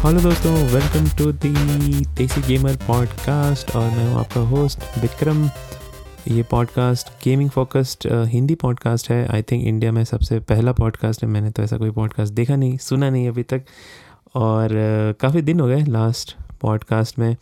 [0.00, 1.50] Hello दोस्तों welcome to the
[2.16, 5.42] desi gamer podcast और मैं हूँ आपका होस्ट विक्रम।
[6.28, 11.28] ये podcast gaming focused Hindi podcast है। आई थिंक इंडिया में सबसे पहला पॉडकास्ट है।
[11.30, 13.64] मैंने तो ऐसा कोई पॉडकास्ट देखा नहीं सुना नहीं अभी तक।
[14.34, 17.36] और uh, काफ़ी दिन हो गए लास्ट पॉडकास्ट में।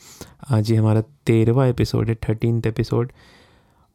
[0.50, 3.12] आज ये हमारा तेरहवा एपिसोड है थर्टीन एपिसोड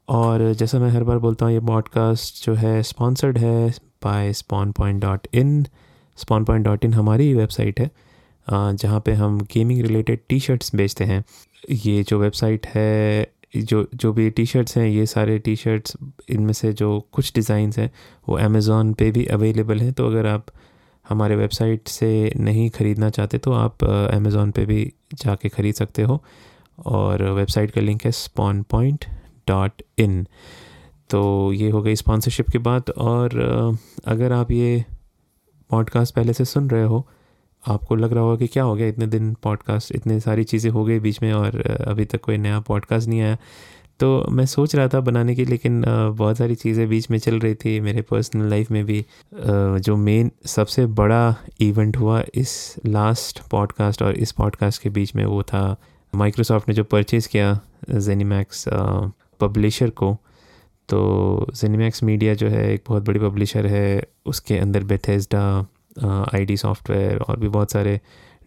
[0.07, 3.69] और जैसा मैं हर बार बोलता हूँ ये पॉडकास्ट जो है स्पॉन्सर्ड है
[4.03, 5.65] by spawn point dot in
[6.17, 7.91] spawn point dot in हमारी वेबसाइट है।
[8.47, 11.23] जहाँ पे हम गेमिंग रिलेटेड टी शर्ट्स बेचते हैं।
[11.69, 15.97] ये जो वेबसाइट है, जो जो भी टी शर्ट्स हैं, ये सारे टी शर्ट्स
[16.29, 17.89] इनमें से जो कुछ डिज़ाइंस हैं,
[18.29, 20.45] वो अमेज़ोन पे भी अवेलेबल हैं। तो अगर आप
[21.05, 26.23] हमारे वेबसाइट से नहीं ख़रीदना चाहते तो आप अमेज़ोन पे भी जाके ख़रीद सकते हो।
[26.77, 29.05] और वेबसाइट का लिंक है स्पॉन पॉइंट
[29.47, 30.23] डॉट इन
[31.09, 31.21] तो
[31.53, 33.35] ये हो गई स्पॉन्सरशिप की बात और
[34.05, 34.83] अगर आप ये
[35.69, 37.07] पॉडकास्ट पहले से सुन रहे हो
[37.67, 38.87] आपको लग रहा होगा कि क्या हो गया?
[38.87, 42.59] इतने दिन पॉडकास्ट इतने सारी चीज़ें हो गई बीच में और अभी तक कोई नया
[42.59, 43.37] पॉडकास्ट नहीं आया।
[43.99, 45.83] तो मैं सोच रहा था बनाने की, लेकिन
[46.17, 49.05] बहुत सारी चीज़ें बीच में चल रही थी मेरे पर्सनल लाइफ में भी।
[49.35, 55.25] जो मेन सबसे बड़ा इवेंट हुआ इस लास्ट पॉडकास्ट और इस पॉडकास्ट के बीच में
[55.25, 55.75] वो था।
[56.13, 57.59] माइक्रोसॉफ्ट ने जो परचेज़ किया
[57.91, 58.65] जेनीमैक्स
[59.41, 60.17] पब्लिशर को
[60.89, 65.65] तो जेनीमैक्स मीडिया जो है, एक बहुत बड़ी पब्लिशर है, उसके अंदर बेथेस्डा
[65.97, 67.99] आईडी सॉफ्टवेयर और भी बहुत सारे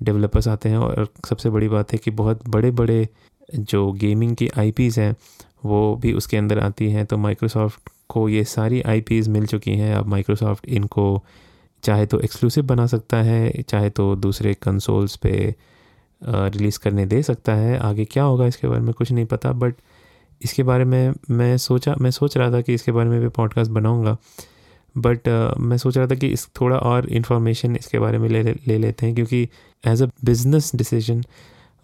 [0.03, 3.09] डेवलपर्स आते हैं और सबसे बड़ी बात है कि बहुत बड़े बड़े
[3.55, 5.15] जो गेमिंग की आईपीज़ हैं,
[5.65, 9.95] वो भी उसके अंदर आती हैं। तो माइक्रोसॉफ्ट को ये सारी आईपीज़ मिल चुकी हैं।
[9.95, 11.23] अब माइक्रोसॉफ्ट इनको
[11.83, 15.55] चाहे तो एक्सक्लूसिव बना सकता है, चाहे तो दूसरे कंसोल्स पे
[16.23, 19.75] रिलीज़ करने दे सकता है। आगे क्या होगा इसके बारे में कुछ नहीं पता बट
[20.41, 23.71] इसके बारे में मैं सोचा, मैं सोच रहा था कि इसके बारे में भी पॉडकास्ट
[23.71, 24.17] बनाऊँगा।
[24.99, 28.43] बट uh, मैं सोच रहा था कि इस थोड़ा और इन्फॉर्मेशन इसके बारे में ले
[28.43, 29.49] ले लेते हैं क्योंकि
[29.87, 31.23] एज अ बिज़नेस डिसीज़न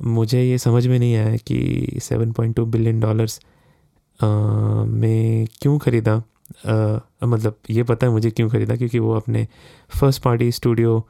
[0.02, 3.40] मुझे ये समझ में नहीं आया कि 7.2 बिलियन डॉलर्स
[4.22, 6.22] में क्यों ख़रीदा?
[6.66, 8.76] Uh, मतलब ये पता है मुझे क्यों ख़रीदा?
[8.76, 9.48] क्योंकि वो अपने
[10.00, 11.00] फ़र्स्ट पार्टी स्टूडियो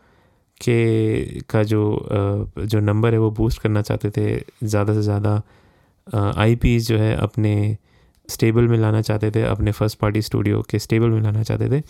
[0.61, 2.07] के का जो
[2.57, 5.43] uh, जो नंबर है वो बूस्ट करना चाहते थे ज़्यादा से ज़्यादा
[6.37, 7.77] आई uh, जो है अपने
[8.33, 11.83] स्टेबल में लाना चाहते थे अपने फ़र्स्ट पार्टी स्टूडियो के स्टेबल में लाना चाहते थे।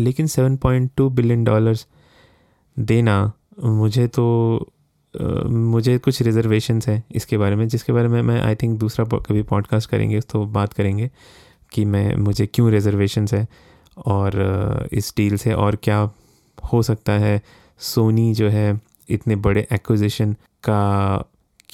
[0.00, 1.86] लेकिन 7.2 बिलियन डॉलर्स
[2.78, 3.32] देना
[3.64, 4.26] मुझे तो
[5.20, 9.04] Uh, मुझे कुछ रिजर्वेशंस हैं इसके बारे में जिसके बारे में मैं आई थिंक दूसरा
[9.04, 11.10] कभी पॉडकास्ट करेंगे तो बात करेंगे
[11.72, 13.46] कि मैं मुझे क्यों रिजर्वेशंस है
[14.06, 14.32] और
[14.92, 16.10] इस डील से और क्या
[16.72, 17.42] हो सकता है।
[17.78, 20.80] सोनी जो है इतने बड़े एक्विजिशन का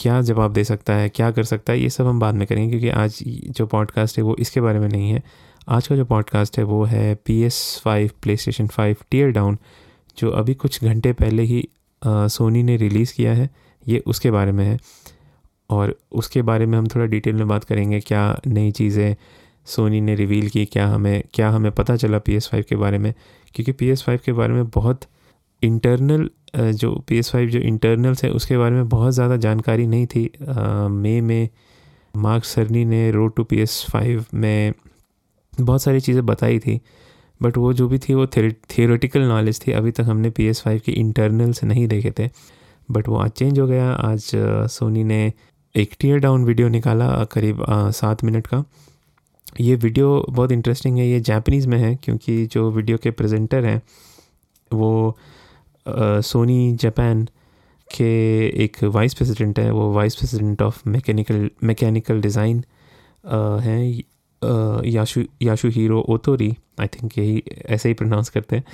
[0.01, 2.71] क्या जवाब दे सकता है क्या कर सकता है ये सब हम बाद में करेंगे
[2.71, 3.19] क्योंकि आज
[3.51, 5.23] जो पॉडकास्ट है वो इसके बारे में नहीं है।
[5.69, 9.59] आज का जो पॉडकास्ट है वो है P S five PlayStation five tear down
[10.19, 11.69] जो अभी कुछ घंटे पहले ही
[12.07, 13.51] आ, सोनी ने रिलीज़ किया है
[13.89, 14.79] ये उसके बारे में है।
[15.71, 19.17] और उसके बारे में हम थोड़ा डिटेल में बात करेंगे क्या नई चीज़ें
[19.67, 22.99] सोनी ने रिवील की क्या हमें क्या हमें पता चला पी एस फाइव के बारे
[22.99, 23.15] में
[23.55, 25.01] क्योंकि पी एस फाइव के बारे में बहुत
[25.63, 30.07] इंटरनल जो पी एस फाइव जो इंटरनल्स है, उसके बारे में बहुत ज़्यादा जानकारी नहीं
[30.07, 30.31] थी।
[30.93, 31.49] मई में
[32.15, 34.73] मार्क सरनी ने road to P S five में
[35.53, 36.81] बहुत सारी चीज़ें बताई थी
[37.41, 40.81] बट वो जो भी थी, वो थियोरेटिकल नॉलेज थी। अभी तक हमने पी एस फाइव
[40.87, 42.29] के इंटरनल्स नहीं देखे थे
[42.89, 44.31] बट वो आज चेंज हो गया। आज
[44.71, 45.33] सोनी ने
[45.75, 48.65] एक टीयर डाउन वीडियो निकाला करीब सात मिनट का।
[49.61, 53.81] ये वीडियो बहुत इंटरेस्टिंग है, ये जापनीज़ में है, क्योंकि जो वीडियो के प्रेजेंटर हैं,
[54.71, 55.17] वो
[55.87, 57.25] सोनी जापान
[57.89, 58.07] के
[58.65, 62.65] एक वाइस प्रेसिडेंट है, वो vice president of mechanical mechanical design
[63.63, 64.03] हैं
[64.87, 65.23] Yasu
[65.69, 68.65] Yasuhiro Otori I think यही, ऐसे ही प्रोनाउंस करते हैं।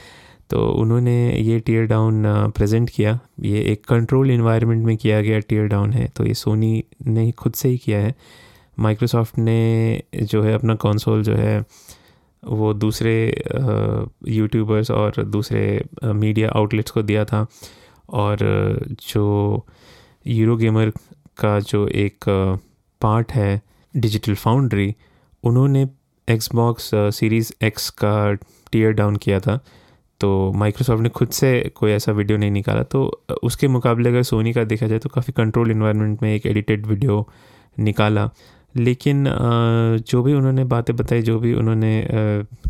[0.50, 2.22] तो उन्होंने ये टीयर डाउन
[2.56, 6.84] प्रेजेंट किया। ये एक कंट्रोल इन्वायरमेंट में किया गया टीयर डाउन है तो ये सोनी
[7.06, 8.14] ने खुद से ही किया है।
[8.78, 11.60] माइक्रोसॉफ्ट ने जो है अपना कंसोल जो है
[12.46, 13.14] वो दूसरे
[14.28, 17.46] यूट्यूबर्स और दूसरे मीडिया आउटलेट्स को दिया था।
[18.10, 18.36] और,
[19.08, 19.66] जो
[20.26, 20.90] यूरो गेमर
[21.38, 22.24] का जो एक
[23.00, 23.60] पार्ट है
[23.96, 24.94] डिजिटल फाउंड्री
[25.44, 25.88] उन्होंने
[26.28, 28.32] एक्सबॉक्स सीरीज़ एक्स का
[28.72, 29.58] टीयर डाउन किया था।
[30.20, 34.52] तो माइक्रोसॉफ्ट ने खुद से कोई ऐसा वीडियो नहीं निकाला। तो उसके मुकाबले अगर सोनी
[34.52, 37.28] का देखा जाए तो काफ़ी कंट्रोल इन्वायरमेंट में एक एडिटेड वीडियो
[37.78, 38.30] निकाला।
[38.76, 39.24] लेकिन
[40.00, 42.06] जो भी उन्होंने बातें बताई, जो भी उन्होंने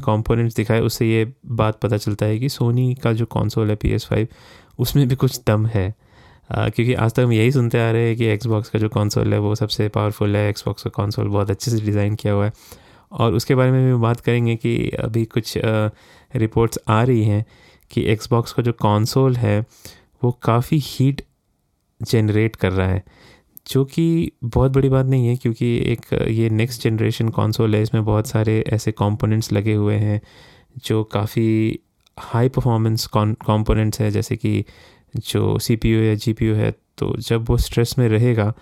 [0.05, 3.91] कंपोनेंट्स दिखाए, उससे ये बात पता चलता है कि सोनी का जो कॉन्सोल है पी
[3.91, 4.29] एस फाइव
[4.79, 5.95] उसमें भी कुछ दम है।
[6.51, 9.39] क्योंकि आज तक हम यही सुनते आ रहे हैं कि एक्सबॉक्स का जो कॉन्सोल है,
[9.39, 12.53] वो सबसे पावरफुल है। एक्सबॉक्स का कॉन्सोल बहुत अच्छे से डिज़ाइन किया हुआ है।
[13.13, 17.45] और उसके बारे में भी बात करेंगे कि अभी कुछ रिपोर्ट्स आ रही हैं
[17.91, 19.61] कि एक्सबॉक्स का जो कॉन्सोल है,
[20.25, 21.23] वो काफ़ी हीट
[22.01, 23.03] जनरेट कर रहा है।
[23.67, 28.05] जो कि बहुत बड़ी बात नहीं है, क्योंकि एक, ये नेक्स्ट जनरेशन कॉन्सोल है, इसमें
[28.05, 30.21] बहुत सारे ऐसे कंपोनेंट्स लगे हुए हैं,
[30.85, 31.79] जो काफ़ी
[32.19, 34.65] हाई परफॉर्मेंस कंपोनेंट्स है, जैसे कि
[35.17, 35.75] जो सी
[36.09, 38.53] या जी है तो जब वो स्ट्रेस में रहेगा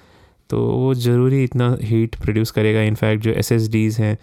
[0.50, 3.52] तो वो ज़रूरी इतना हीट प्रोड्यूस करेगा। इनफैक्ट जो एस
[4.00, 4.16] हैं,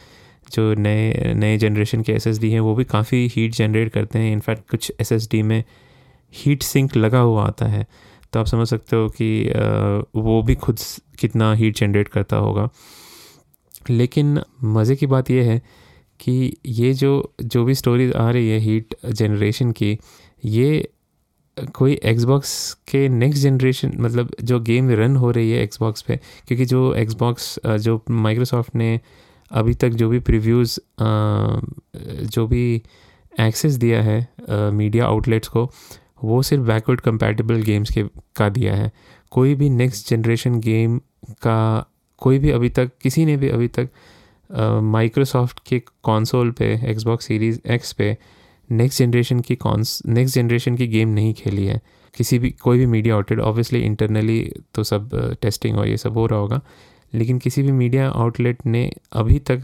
[0.54, 4.70] जो नए नए जनरेशन के एसएसडी हैं, वो भी काफ़ी हीट जनरेट करते हैं। इनफैक्ट
[4.70, 5.64] कुछ एसएसडी में
[6.34, 7.86] हीट सिंक लगा हुआ आता है।
[8.34, 9.30] तो आप समझ सकते हो कि
[10.16, 10.80] वो भी खुद
[11.20, 12.70] कितना हीट जनरेट करता होगा।
[13.90, 15.62] लेकिन मज़े की बात यह है
[16.20, 19.98] कि ये जो जो भी स्टोरीज आ रही है हीट जनरेशन की,
[20.46, 20.88] ये
[21.76, 26.66] कोई एक्सबॉक्स के नेक्स्ट जनरेशन मतलब जो गेम रन हो रही है एक्सबॉक्स पे, क्योंकि
[26.66, 29.00] जो एक्सबॉक्स जो माइक्रोसॉफ्ट ने
[29.52, 30.80] अभी तक जो भी प्रीव्यूज़
[32.28, 32.82] जो भी
[33.40, 35.70] एक्सेस दिया है मीडिया आउटलेट्स को
[36.24, 38.04] वो सिर्फ़ बैकवर्ड कंपैटिबल गेम्स के
[38.36, 38.92] का दिया है।
[39.32, 40.98] कोई भी नेक्स्ट जनरेशन गेम
[41.42, 41.86] का
[42.18, 43.90] कोई भी अभी तक किसी ने भी अभी तक
[44.84, 48.18] माइक्रोसॉफ्ट uh, के कंसोल पे एक्सबॉक्स सीरीज़ एक्स पे
[48.72, 51.82] नेक्स्ट जनरेशन की कॉन्स नेक्स्ट जनरेशन की गेम नहीं खेली है।
[52.16, 55.10] किसी भी कोई भी मीडिया आउटलेट ऑब्वियसली इंटरनली तो सब
[55.42, 56.62] टेस्टिंग और ये सब हो रहा होगा
[57.14, 59.64] लेकिन किसी भी मीडिया आउटलेट ने अभी तक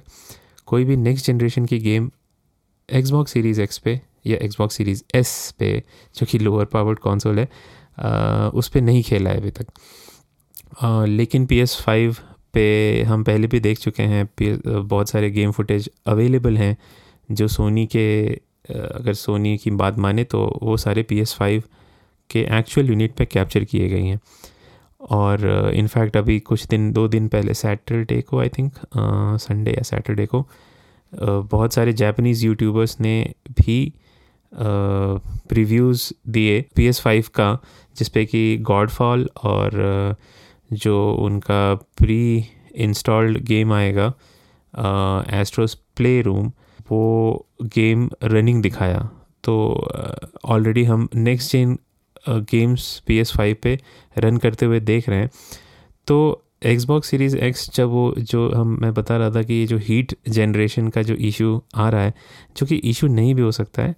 [0.66, 2.12] कोई भी नेक्स्ट जनरेशन की गेम
[2.94, 5.72] एक्सबॉक्स सीरीज़ एक्स पे या एक्सबॉक्स सीरीज़ एस पे
[6.16, 7.48] जो कि लोअर पावर्ड कॉन्सोल है
[8.00, 9.68] आ, उस पर नहीं खेला है अभी तक।
[10.82, 12.16] आ, लेकिन पी एस फाइव
[12.54, 16.76] पे हम पहले भी देख चुके हैं बहुत सारे गेम फुटेज अवेलेबल हैं
[17.32, 18.08] जो सोनी के
[18.70, 21.64] अगर सोनी की बात माने तो वो सारे पी एस फाइव
[22.30, 24.20] के एक्चुअल यूनिट पे कैप्चर किए गए हैं।
[25.02, 28.74] और इनफैक्ट अभी कुछ दिन दो दिन पहले सैटरडे को आई थिंक
[29.40, 30.46] संडे या सैटरडे को
[31.14, 33.94] बहुत सारे जापानीज़ यूट्यूबर्स ने भी
[34.60, 37.58] प्रीव्यूज़ दिए पी एस फाइव का,
[37.98, 40.16] जिसपे कि गॉडफॉल और
[40.74, 42.46] जो उनका प्री
[42.76, 44.08] इंस्टॉल्ड गेम आएगा
[45.34, 46.52] एस्ट्रोस प्ले रूम
[46.92, 49.00] वो गेम रनिंग दिखाया।
[49.44, 49.56] तो
[50.46, 51.78] ऑलरेडी हम next gen
[52.30, 53.80] games P S five पे
[54.18, 55.30] रन करते हुए देख रहे हैं।
[56.08, 59.78] तो एक्सबॉक्स सीरीज़ एक्स जब वो, जो हम, मैं बता रहा था कि ये जो
[59.78, 62.14] हीट जनरेशन का जो इशू आ रहा है,
[62.58, 63.96] जो कि इशू नहीं भी हो सकता है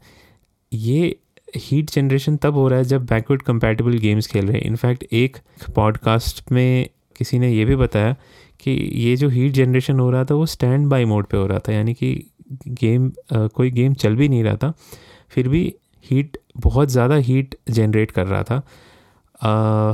[0.71, 1.15] ये
[1.57, 5.37] हीट जनरेशन तब हो रहा है जब बैकवर्ड कंपैटिबल गेम्स खेल रहे हैं। इनफैक्ट एक
[5.75, 8.15] पॉडकास्ट में किसी ने ये भी बताया
[8.59, 11.59] कि ये जो हीट जनरेशन हो रहा था वो स्टैंड बाई मोड पे हो रहा
[11.59, 12.13] था। यानी कि
[12.67, 14.73] गेम आ, कोई गेम चल भी नहीं रहा था
[15.31, 15.73] फिर भी
[16.05, 18.61] हीट बहुत ज़्यादा हीट जनरेट कर रहा था।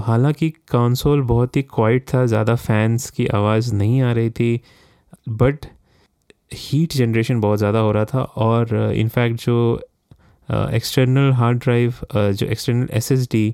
[0.05, 4.59] हालाँकि कंसोल बहुत ही क्वाइट था ज़्यादा फैंस की आवाज़ नहीं आ रही थी
[5.29, 5.65] बट
[6.53, 9.57] हीट जनरेशन बहुत ज़्यादा हो रहा था। और इनफैक्ट जो
[10.49, 13.53] एक्सटर्नल हार्ड ड्राइव जो एक्सटर्नल एसएसडी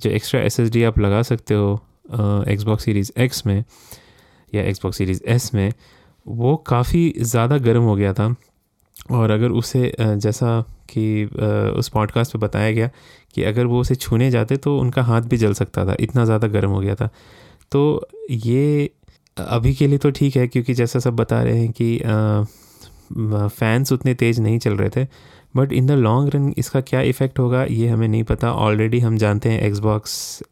[0.00, 1.80] जो एक्स्ट्रा एसएसडी आप लगा सकते हो
[2.48, 3.64] एक्सबॉक्स सीरीज़ एक्स में
[4.52, 5.72] या एक्सबॉक्स सीरीज़ एस में,
[6.26, 8.34] वो काफ़ी ज़्यादा गर्म हो गया था।
[9.10, 10.60] और अगर उसे जैसा
[10.90, 11.24] कि
[11.78, 12.90] उस पॉडकास्ट पे बताया गया
[13.34, 16.48] कि अगर वो उसे छूने जाते तो उनका हाथ भी जल सकता था, इतना ज़्यादा
[16.48, 17.08] गर्म हो गया था।
[17.72, 18.90] तो ये
[19.36, 21.98] अभी के लिए तो ठीक है, क्योंकि जैसा सब बता रहे हैं कि
[23.50, 25.06] फ़ैन्स उतने तेज़ नहीं चल रहे थे।
[25.54, 28.52] But in the long run इसका क्या इफ़ेक्ट होगा, ये हमें नहीं पता.
[28.52, 30.42] ऑलरेडी हम जानते हैं एक्सबॉक्स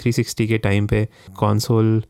[0.00, 1.06] थ्री सिक्सटी के टाइम पे
[1.38, 2.02] कॉन्सोल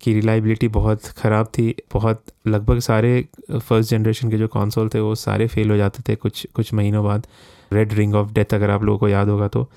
[0.00, 1.74] की रिलाइबिलिटी बहुत ख़राब थी.
[1.94, 6.16] बहुत लगभग सारे फ़र्स्ट जनरेशन के जो कॉन्सोल थे, वो सारे फेल हो जाते थे
[6.16, 7.26] कुछ कुछ महीनों बाद.
[7.72, 9.70] रेड रिंग ऑफ़ डेथ अगर आप लोगों को याद होगा तो.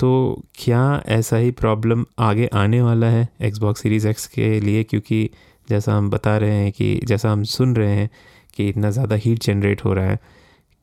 [0.00, 4.82] तो क्या ऐसा ही प्रॉब्लम आगे आने वाला है एक्सबॉक्स सीरीज़ एक्स के लिए?
[4.84, 5.28] क्योंकि
[5.68, 8.08] जैसा हम बता रहे हैं कि, जैसा हम सुन रहे हैं
[8.56, 10.18] कि इतना ज़्यादा हीट जनरेट हो रहा है.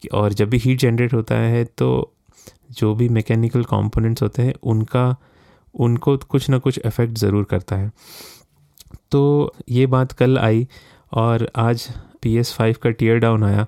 [0.07, 1.89] और जब भी हीट जनरेट होता है तो
[2.71, 5.15] जो भी मैकेनिकल कंपोनेंट्स होते हैं, उनका,
[5.75, 7.91] उनको कुछ ना कुछ इफ़ेक्ट ज़रूर करता है।
[9.11, 10.67] तो ये बात कल आई
[11.13, 11.87] और आज
[12.21, 13.65] पी एस फाइव का टीयर डाउन आया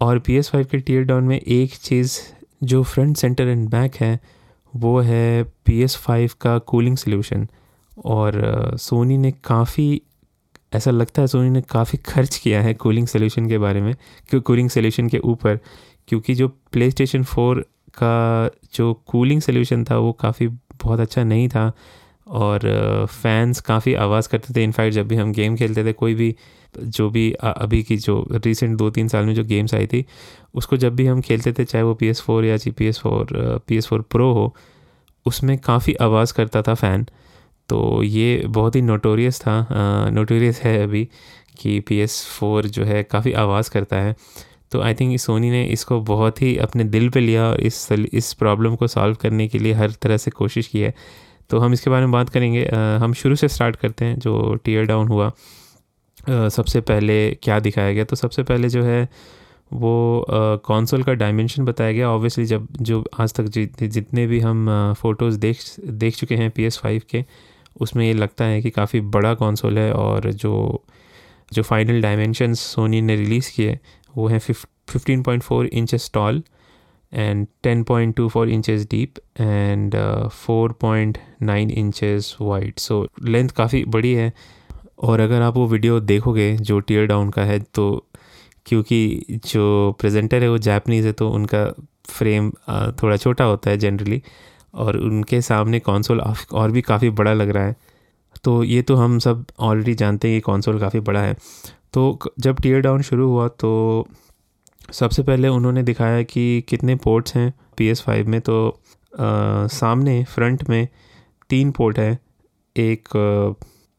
[0.00, 2.18] और पी एस फाइव के टीयर डाउन में एक चीज़
[2.64, 4.18] जो फ्रंट सेंटर एंड बैक है,
[4.74, 7.46] वो है पी एस फाइव का कूलिंग सोल्यूशन
[8.04, 10.00] और सोनी ने काफ़ी
[10.72, 13.94] ऐसा लगता है सोनी ने काफ़ी खर्च किया है कूलिंग सोल्यूशन के बारे में,
[14.30, 15.58] क्यों कूलिंग सोल्यूशन के ऊपर,
[16.08, 20.46] क्योंकि जो प्ले स्टेशन फोर उसका जो कूलिंग सोल्यूशन था, वो काफ़ी
[20.82, 21.72] बहुत अच्छा नहीं था
[22.26, 22.60] और
[23.12, 26.34] फैंस काफ़ी आवाज़ करते थे। इनफैक्ट जब भी हम गेम खेलते थे, कोई भी,
[26.74, 30.04] जो भी अभी की जो रिसेंट दो तीन साल में जो गेम्स आई थी,
[30.54, 32.98] उसको जब भी हम खेलते थे, चाहे वो पी एस फोर या जी P S
[32.98, 33.26] four
[33.66, 34.54] P S four pro हो,
[35.26, 37.06] उसमें काफ़ी आवाज़ करता था फ़ैन
[37.70, 39.66] तो ये बहुत ही नोटोरियस था
[40.12, 41.04] नोटोरियस है अभी
[41.58, 44.14] कि पी एस फोर जो है काफ़ी आवाज़ करता है।
[44.72, 48.32] तो आई थिंक सोनी ने इसको बहुत ही अपने दिल पे लिया और इस इस
[48.34, 50.94] प्रॉब्लम को सॉल्व करने के लिए हर तरह से कोशिश की है।
[51.50, 54.54] तो हम इसके बारे में बात करेंगे। आ, हम शुरू से स्टार्ट करते हैं जो
[54.64, 58.04] टीयर डाउन हुआ। आ, सबसे पहले क्या दिखाया गया?
[58.04, 59.08] तो सबसे पहले जो है
[59.72, 60.26] वो
[60.64, 63.44] कंसोल का डायमेंशन बताया गया। ऑब्वियसली जब जो आज तक
[63.82, 64.66] जितने भी हम
[64.98, 67.24] फ़ोटोज़ देख देख चुके हैं पी एस फाइव के
[67.76, 70.84] उसमें ये लगता है कि काफ़ी बड़ा कंसोल है और जो
[71.52, 73.78] जो फाइनल डायमेंशंस सोनी ने रिलीज़ किए,
[74.16, 76.42] वो हैं fifteen point four inches tall
[77.14, 79.96] and ten point two four inches deep and
[80.28, 84.32] four point nine inches wide so length काफ़ी बड़ी है
[84.98, 88.06] और अगर आप वो वीडियो देखोगे जो टीयर डाउन का है तो
[88.66, 91.74] क्योंकि जो प्रेजेंटर है वो जापनीज़ है तो उनका
[92.04, 92.50] फ्रेम
[93.02, 94.22] थोड़ा छोटा होता है जनरली
[94.74, 97.76] और उनके सामने कंसोल और भी काफ़ी बड़ा लग रहा है।
[98.44, 101.34] तो ये तो हम सब ऑलरेडी जानते हैं कि कंसोल काफ़ी बड़ा है।
[101.92, 104.08] तो जब टीयर डाउन शुरू हुआ तो
[104.92, 108.68] सबसे पहले उन्होंने दिखाया कि कितने पोर्ट्स हैं पी एस फाइव में। तो
[109.12, 110.88] आ, सामने फ्रंट में
[111.50, 112.18] तीन पोर्ट है।
[112.76, 113.08] एक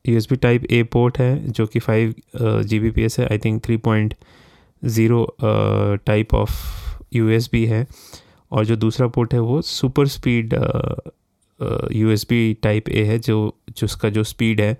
[0.05, 2.13] U S B type A port है जो कि five
[2.63, 4.13] G B P S है। I think three point
[4.83, 5.25] zero
[6.05, 6.51] type of
[7.13, 7.85] U S B है।
[8.51, 10.53] और जो दूसरा पोर्ट है वो super speed
[11.93, 14.77] U S B type A है, जो जिसका जो स्पीड है,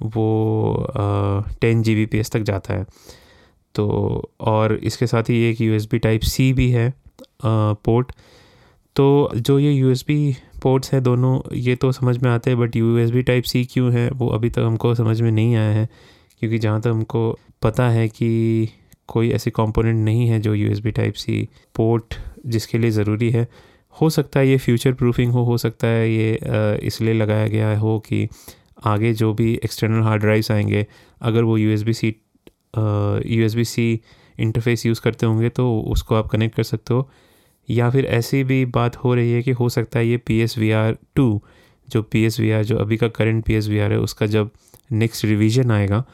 [0.00, 0.86] वो
[1.60, 2.86] ten G B P S तक जाता है।
[3.74, 6.92] तो और इसके साथ ही एक U S B type C भी है
[7.44, 8.12] पोर्ट
[8.96, 12.58] तो जो ये यू एस बी पोर्ट्स हैं दोनों, ये तो समझ में आते हैं
[12.60, 15.54] but U S B type C क्यों है, वो अभी तक हमको समझ में नहीं
[15.56, 15.88] आया है,
[16.40, 18.68] क्योंकि जहाँ तक हमको पता है कि
[19.08, 22.14] कोई ऐसी कंपोनेंट नहीं है जो U S B type C port
[22.46, 23.46] जिसके लिए ज़रूरी है।
[23.96, 26.38] हो सकता है ये फ्यूचर प्रूफिंग हो हो सकता है ये
[26.86, 28.26] इसलिए लगाया गया हो कि
[28.84, 30.86] आगे जो भी एक्सटर्नल हार्ड ड्राइव्स आएँगे,
[31.20, 32.08] अगर वो U S B C
[33.28, 34.00] U S B C
[34.38, 37.08] interface use करते होंगे तो उसको आप कनेक्ट कर सकते हो।
[37.68, 40.56] या फिर ऐसी भी बात हो रही है कि हो सकता है ये P S
[40.58, 41.42] V R two
[41.88, 44.26] जो पी एस वी आर जो अभी का current P S V R है, उसका
[44.26, 44.50] जब
[44.92, 46.04] नेक्स्ट रिवीजन आएगा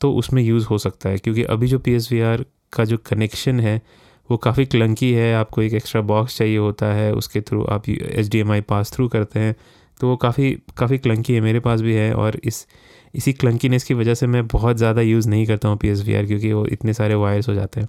[0.00, 2.96] तो उसमें यूज़ हो सकता है। क्योंकि अभी जो पी एस वी आर का जो
[3.06, 3.80] कनेक्शन है
[4.28, 8.28] वो काफ़ी क्लंकी है, आपको एक एक्स्ट्रा बॉक्स चाहिए होता है, उसके थ्रू आप H
[8.28, 9.54] D M I pass through करते हैं।
[10.00, 12.66] तो वो काफ़ी काफ़ी क्लंकी है, मेरे पास भी है और इस,
[13.14, 16.26] इसी क्लंकीनेस की वजह से मैं बहुत ज़्यादा यूज़ नहीं करता हूँ पी एस आर
[16.26, 17.88] क्योंकि वो इतने सारे वायर्स हो जाते हैं।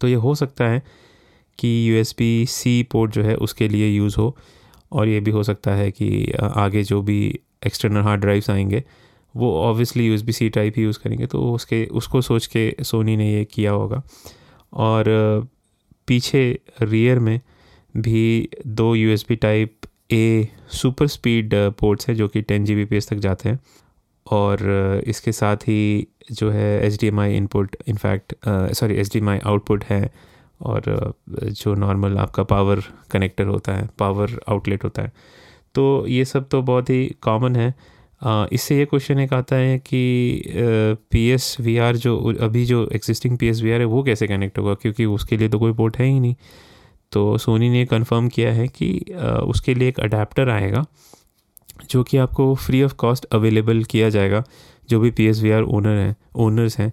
[0.00, 0.82] तो ये हो सकता है
[1.58, 4.36] कि U S B C port जो है उसके लिए यूज़ हो
[4.92, 7.18] और ये भी हो सकता है कि आगे जो भी
[7.66, 8.82] एक्सटर्नल हार्ड ड्राइव्स आएँगे,
[9.34, 12.74] वो obviously U S B C type ही यूज़ करेंगे। तो उसके, उसको सोच के
[12.82, 14.02] सोनी ने ये किया होगा।
[14.72, 15.04] और
[16.06, 17.40] पीछे रियर में
[17.94, 23.48] भी दो U type A super speed ports हैं जो कि टेन जी तक जाते
[23.48, 23.58] हैं।
[24.26, 29.18] और इसके साथ ही जो है H D M I input in fact sorry H D
[29.18, 30.10] M I output है।
[30.60, 35.12] और जो नॉर्मल आपका पावर कनेक्टर होता है पावर आउटलेट होता है।
[35.74, 37.74] तो ये सब तो बहुत ही कॉमन है।
[38.22, 40.42] इससे ये क्वेश्चन एक आता है कि
[41.10, 44.26] पी एस वी आर जो अभी जो existing P S V R है, वो कैसे
[44.26, 44.74] कनेक्ट होगा?
[44.74, 46.34] क्योंकि उसके लिए तो कोई पोर्ट है ही नहीं।
[47.12, 48.90] तो सोनी ने कंफर्म किया है कि
[49.42, 50.84] उसके लिए एक अडेप्टर आएगा,
[51.90, 54.42] जो कि आपको फ्री ऑफ़ कॉस्ट अवेलेबल किया जाएगा,
[54.88, 56.92] जो भी P S V R owner हैं ओनर्स हैं।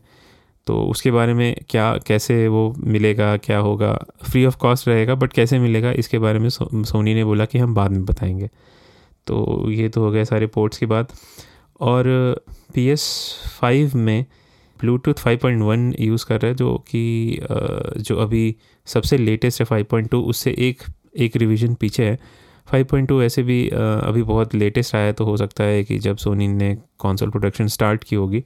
[0.67, 3.94] तो उसके बारे में क्या, कैसे वो मिलेगा, क्या होगा?
[4.24, 5.91] फ्री ऑफ़ कॉस्ट रहेगा बट कैसे मिलेगा?
[5.94, 8.50] इसके बारे में सोनी ने बोला कि हम बाद में बताएँगे।
[9.27, 11.13] तो ये तो हो गया सारे पोर्ट्स की बात।
[11.82, 12.05] और
[12.74, 13.03] पी एस
[13.60, 14.25] फाइव में
[14.79, 17.39] ब्लूटूथ 5.1 यूज़ कर रहा है, जो कि
[18.00, 18.55] जो अभी
[18.88, 20.84] सबसे लेटेस्ट है 5.2 उससे एक
[21.17, 22.17] एक रिवीजन पीछे है।
[22.67, 26.75] 5.2 ऐसे भी अभी बहुत लेटेस्ट आया तो हो सकता है कि जब सोनी ने
[27.00, 28.44] कौनसल प्रोडक्शन स्टार्ट की होगी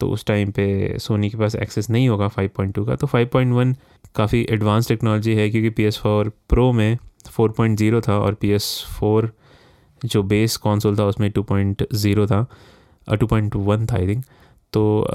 [0.00, 3.74] तो उस टाइम पे सोनी के पास एक्सेस नहीं होगा 5.2 का। तो 5.1
[4.16, 6.96] काफ़ी एडवांस टेक्नोलॉजी है, क्योंकि पी एस फोर प्रो में
[7.28, 9.32] 4.0 था और पी एस फोर
[10.06, 12.46] जो बेस कॉन्सोल था, उसमें 2.0 था
[13.08, 14.24] टू पॉइंट वन था आई थिंक
[14.72, 15.06] तो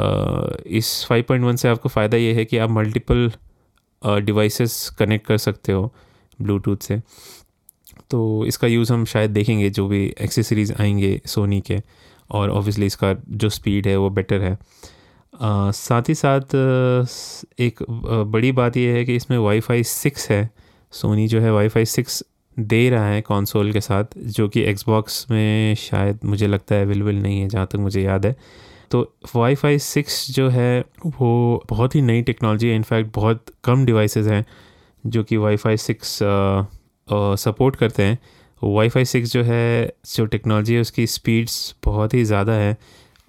[0.68, 3.32] इस 5.1 से आपको फ़ायदा ये है कि आप मल्टीपल
[4.02, 5.94] डिवाइसेस कनेक्ट कर सकते हो
[6.40, 7.00] ब्लूटूथ से।
[8.10, 11.78] तो इसका यूज़ हम शायद देखेंगे जो भी एक्सेसरीज़ आएँगे सोनी के,
[12.30, 14.58] और ऑब्वियसली इसका जो स्पीड है वो बेटर है।
[15.74, 16.56] साथ ही साथ
[17.60, 17.84] एक
[18.28, 20.50] बड़ी बात यह है कि इसमें वाईफाई सिक्स है।
[20.94, 22.24] सोनी जो है वाईफाई सिक्स
[22.58, 27.16] दे रहा है कंसोल के साथ, जो कि एक्सबॉक्स में शायद मुझे लगता है अवेलेबल
[27.16, 28.36] नहीं है, जहाँ तक मुझे याद है।
[28.92, 29.02] तो
[29.36, 34.28] वाई फाई सिक्स जो है, वो बहुत ही नई टेक्नोलॉजी है। इनफैक्ट बहुत कम डिवाइसेस
[34.28, 34.46] हैं,
[35.04, 36.18] जो कि वाई फाई सिक्स
[37.40, 38.18] सपोर्ट करते हैं।
[38.62, 42.78] वाई फाई सिक्स जो है, जो टेक्नोलॉजी है, उसकी स्पीड्स बहुत ही ज़्यादा है।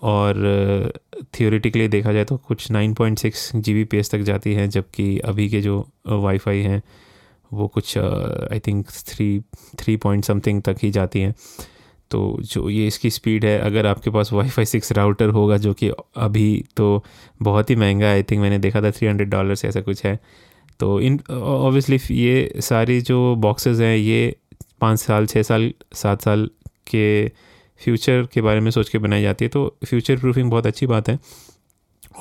[0.02, 0.92] और
[1.34, 5.60] थियोरेटिकली देखा जाए तो कुछ 9.6 पॉइंट सिक्स जी तक जाती है, जबकि अभी के
[5.60, 6.82] जो वाईफाई हैं
[7.52, 9.40] वो कुछ I think three
[9.78, 11.34] three point something तक ही जाती हैं।
[12.10, 15.90] तो जो ये इसकी स्पीड है, अगर आपके पास वाईफाई सिक्स राउटर होगा, जो कि
[16.16, 17.04] अभी तो
[17.42, 20.18] बहुत ही महँगा आई थिंक मैंने देखा था थ्री हंड्रेड डॉलर से ऐसा कुछ है।
[20.80, 24.36] तो इन ऑब्वियसली ये सारी जो बॉक्सेस हैं, ये
[24.80, 26.48] पाँच साल छः साल, सात साल
[26.86, 27.28] के
[27.80, 31.08] फ्यूचर के बारे में सोच के बनाई जाती है तो फ्यूचर प्रूफिंग बहुत अच्छी बात
[31.08, 31.18] है।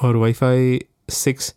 [0.03, 1.53] और वाईफाई सिक्स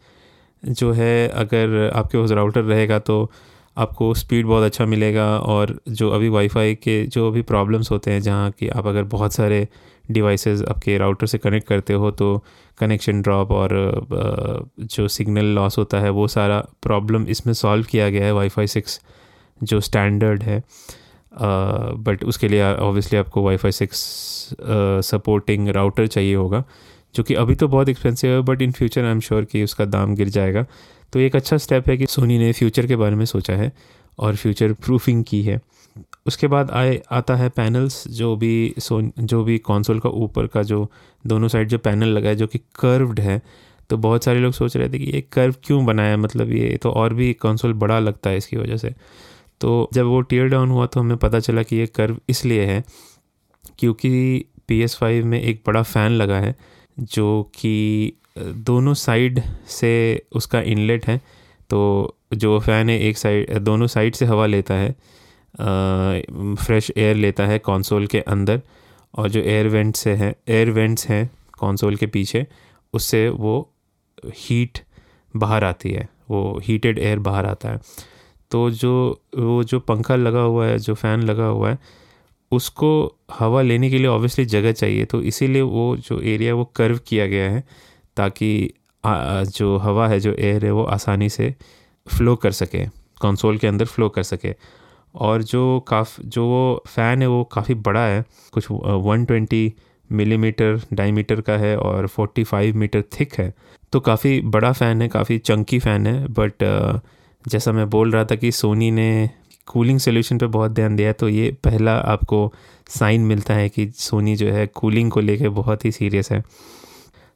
[0.63, 3.31] जो है, अगर आपके पास राउटर रहेगा तो
[3.79, 8.21] आपको स्पीड बहुत अच्छा मिलेगा और जो अभी वाईफाई के जो अभी प्रॉब्लम्स होते हैं
[8.21, 9.69] जहाँ कि आप अगर बहुत सारे
[10.11, 12.45] डिवाइसेस आपके राउटर से कनेक्ट करते हो तो
[12.79, 13.71] कनेक्शन ड्रॉप और
[14.81, 19.01] जो सिग्नल लॉस होता है वो सारा प्रॉब्लम इसमें सॉल्व किया गया है वाईफाई सिक्स
[19.63, 20.63] जो स्टैंडर्ड है।
[21.41, 23.99] बट uh, उसके लिए ऑब्वियसली आपको वाईफाई सिक्स
[25.11, 26.65] सपोर्टिंग राउटर चाहिए होगा
[27.15, 29.85] जो कि अभी तो बहुत एक्सपेंसिव है but in future I am sure कि उसका
[29.85, 30.67] दाम गिर जाएगा।
[31.15, 33.71] तो एक अच्छा स्टेप है कि सोनी ने फ्यूचर के बारे में सोचा है
[34.19, 35.61] और फ्यूचर प्रूफिंग की है।
[36.27, 40.63] उसके बाद आए, आता है पैनल्स जो भी सोन जो भी कंसोल का ऊपर का
[40.63, 40.87] जो
[41.25, 43.41] दोनों साइड जो पैनल लगा है, जो कि कर्व्ड है
[43.91, 46.91] तो बहुत सारे लोग सोच रहे थे कि ये कर्व क्यों बनाया मतलब ये तो
[46.93, 48.95] और भी कंसोल बड़ा लगता है इसकी वजह से।
[49.61, 52.83] तो जब वो टीयर डाउन हुआ तो हमें पता चला कि ये कर्व इसलिए है
[53.79, 56.55] क्योंकि पी एस फाइव में एक बड़ा फ़ैन लगा है,
[56.99, 59.91] जो कि दोनों साइड से
[60.33, 61.17] उसका इनलेट है
[61.71, 64.95] तो जो फ़ैन है, एक साइड दोनों साइड से हवा लेता है
[66.57, 68.61] फ्रेश एयर लेता है कंसोल के अंदर,
[69.15, 72.47] और जो एयर वेंट से है एयर वेंट्स हैं कंसोल के पीछे,
[72.95, 73.71] उससे वो
[74.37, 74.79] हीट
[75.35, 77.81] बाहर आती है, वो हीटेड एयर बाहर आता है।
[78.51, 81.79] तो जो, वो जो पंखा लगा हुआ है, जो फ़ैन लगा हुआ है,
[82.53, 82.91] उसको
[83.33, 87.27] हवा लेने के लिए ऑब्वियसली जगह चाहिए तो इसीलिए वो जो एरिया वो कर्व किया
[87.27, 87.65] गया है
[88.17, 88.71] ताकि
[89.05, 91.55] जो हवा है, जो एयर है, वो आसानी से
[92.07, 92.85] फ़्लो कर सके
[93.23, 94.55] कंसोल के अंदर फ़्लो कर सके।
[95.15, 99.71] और जो काफ़, जो वो फ़ैन है, वो काफ़ी बड़ा है। कुछ 120
[100.11, 103.53] मिलीमीटर डायमीटर का है और 45 मीटर थिक है।
[103.93, 106.65] तो काफ़ी बड़ा फ़ैन है, काफ़ी चंकी फ़ैन है बट
[107.45, 109.31] जैसा मैं बोल रहा था कि सोनी ने
[109.67, 112.53] कूलिंग सोल्यूशन पे बहुत ध्यान दिया तो ये पहला आपको
[112.89, 116.43] साइन मिलता है कि सोनी जो है कूलिंग को लेके बहुत ही सीरियस है।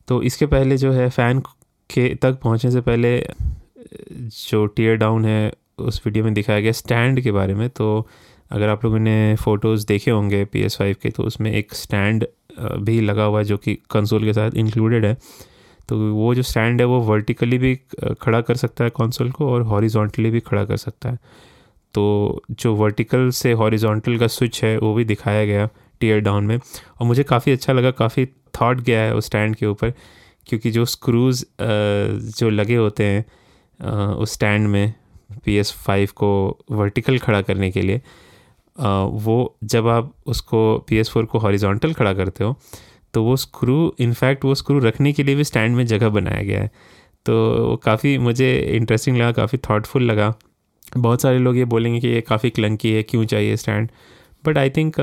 [0.08, 1.40] तो इसके पहले जो है फ़ैन
[1.90, 3.18] के तक पहुँचने से पहले,
[4.22, 8.06] जो टीयर डाउन है, उस वीडियो में दिखाया गया स्टैंड के बारे में। तो
[8.50, 12.26] अगर आप लोगों ने फ़ोटोज़ देखे होंगे पी एस फाइव के तो उसमें एक स्टैंड
[12.60, 15.16] भी लगा हुआ है जो कि कंसोल के साथ इंक्लूडेड है।
[15.88, 17.74] तो वो जो स्टैंड है, वो वर्टिकली भी
[18.22, 21.18] खड़ा कर सकता है कंसोल को और हॉरिजॉन्टली भी खड़ा कर सकता है।
[21.94, 25.68] तो जो वर्टिकल से हॉरिजॉन्टल का स्विच है, वो भी दिखाया गया
[26.00, 29.66] टीयर डाउन में। और मुझे काफ़ी अच्छा लगा, काफ़ी थाट गया है उस स्टैंड के
[29.66, 29.92] ऊपर,
[30.46, 33.24] क्योंकि जो स्क्रूज़ जो लगे होते हैं
[34.14, 34.92] उस स्टैंड में
[35.44, 38.00] पी एस फाइव को वर्टिकल खड़ा करने के लिए
[38.76, 42.56] वो जब आप उसको पी एस फोर को हॉरिजॉन्टल खड़ा करते हो
[43.14, 46.60] तो वो स्क्रू इनफैक्ट वो स्क्रू रखने के लिए भी स्टैंड में जगह बनाया गया
[46.60, 46.70] है।
[47.26, 50.34] तो काफ़ी मुझे इंटरेस्टिंग लगा, काफ़ी थाटफुल लगा।
[50.96, 53.90] बहुत सारे लोग ये बोलेंगे कि ये काफ़ी क्लंकी है, क्यों चाहिए stand?
[54.46, 54.94] But I think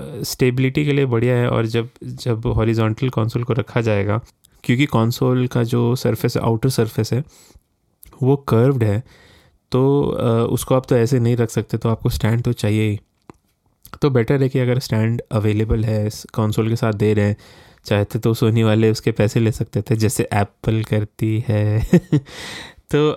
[0.00, 4.20] stability के लिए बढ़िया है और जब जब हॉरिजॉन्टल कंसोल को रखा जाएगा
[4.64, 7.24] क्योंकि कंसोल का जो सरफेस आउटर सरफेस है
[8.22, 9.02] वो कर्व्ड है
[9.72, 13.00] तो uh, उसको आप तो ऐसे नहीं रख सकते तो आपको स्टैंड तो चाहिए ही।
[14.02, 17.36] तो बेटर है कि अगर स्टैंड अवेलेबल है कंसोल के साथ दे रहे हैं
[17.84, 21.82] चाहते तो सोनी वाले उसके पैसे ले सकते थे जैसे एप्पल करती है।
[22.94, 23.16] तो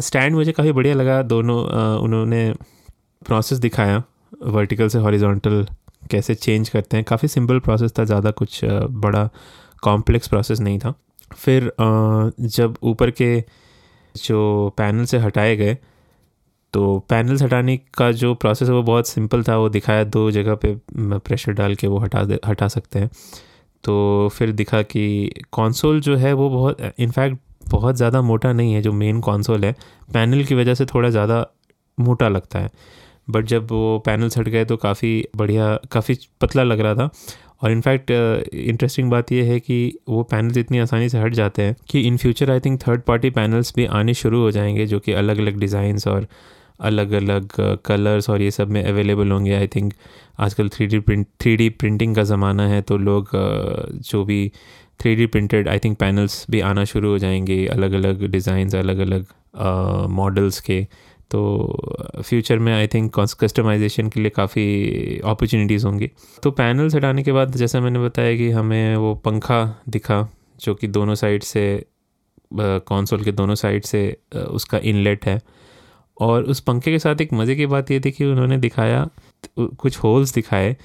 [0.00, 2.54] स्टैंड मुझे काफ़ी बढ़िया लगा दोनों आ, उन्होंने
[3.26, 4.02] प्रोसेस दिखाया।
[4.46, 5.66] वर्टिकल से हॉरिजॉन्टल
[6.10, 7.04] कैसे चेंज करते हैं?
[7.04, 9.28] काफ़ी सिंपल प्रोसेस था, ज़्यादा कुछ बड़ा
[9.82, 10.94] कॉम्प्लेक्स प्रोसेस नहीं था।
[11.32, 13.38] फिर जब ऊपर के
[14.14, 15.76] जो पैनल से हटाए गए
[16.74, 20.54] तो पैनल्स हटाने का जो प्रोसेस है, वो बहुत सिंपल था। वो दिखाया दो जगह
[20.54, 23.10] पे प्रेशर डाल के वो हटा दे, हटा सकते हैं।
[23.84, 27.38] तो फिर दिखा कि कंसोल जो है, वो बहुत इनफैक्ट
[27.70, 29.72] बहुत ज़्यादा मोटा नहीं है, जो मेन कंसोल है।
[30.12, 31.46] पैनल की वजह से थोड़ा ज़्यादा
[31.98, 32.70] मोटा लगता है।
[33.28, 37.10] बट जब वो पैनल्स हट गए तो काफ़ी बढ़िया, काफ़ी पतला लग रहा था।
[37.62, 39.76] और इनफैक्ट इंटरेस्टिंग बात यह है कि
[40.08, 43.30] वो पैनल्स इतनी आसानी से हट जाते हैं कि in future I think third party
[43.30, 46.26] panels भी आने शुरू हो जाएँगे, जो कि अलग अलग डिज़ाइंस और
[46.80, 47.52] अलग अलग
[47.86, 49.92] कलर्स और ये सब में अवेलेबल होंगे। आई थिंक
[50.38, 53.28] आजकल three D print three D printing का ज़माना है तो लोग
[54.02, 54.50] जो भी
[55.00, 58.98] three D printed I think panels भी आना शुरू हो जाएँगे अलग अलग डिज़ाइंस अलग
[58.98, 59.24] अलग
[60.10, 60.86] मॉडल्स के।
[61.30, 66.10] तो फ्यूचर में आई थिंक कस्टमाइजेशन के लिए काफ़ी अपॉर्चुनिटीज़ होंगी।
[66.42, 70.28] तो पैनल्स हटाने के बाद जैसा मैंने बताया कि हमें वो पंखा दिखा,
[70.60, 71.64] जो कि दोनों साइड से
[72.52, 75.40] कंसोल के दोनों साइड से उसका इनलेट है।
[76.16, 79.08] और उस पंखे के साथ एक मज़े की बात ये थी कि उन्होंने दिखाया
[79.58, 80.76] कुछ होल्स दिखाए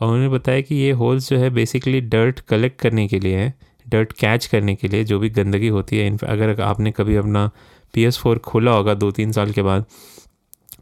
[0.00, 3.54] और उन्होंने बताया कि ये होल्स जो है बेसिकली डर्ट कलेक्ट करने के लिए है।
[3.88, 7.50] डर्ट कैच करने के लिए जो भी गंदगी होती है इन अगर आपने कभी अपना
[7.94, 9.84] पी एस फोर खोला होगा दो तीन साल के बाद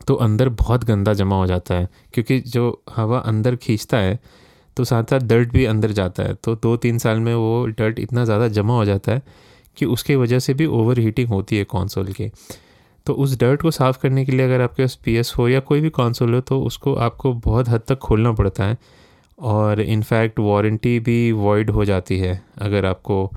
[0.09, 4.19] तो अंदर बहुत गंदा जमा हो जाता है। क्योंकि जो हवा अंदर खींचता है
[4.77, 7.99] तो साथ साथ डर्ट भी अंदर जाता है। तो दो तीन साल में वो डर्ट
[7.99, 9.23] इतना ज़्यादा जमा हो जाता है
[9.77, 12.31] कि उसकी वजह से भी ओवर हीटिंग होती है कॉन्सोल की।
[13.07, 15.61] तो उस डर्ट को साफ़ करने के लिए अगर आपके पास पी एस हो या
[15.63, 18.77] कोई भी कॉन्सोल हो तो उसको आपको बहुत हद तक खोलना पड़ता है।
[19.39, 23.33] और इनफैक्ट वारंटी भी वॉइड हो जाती है अगर आपको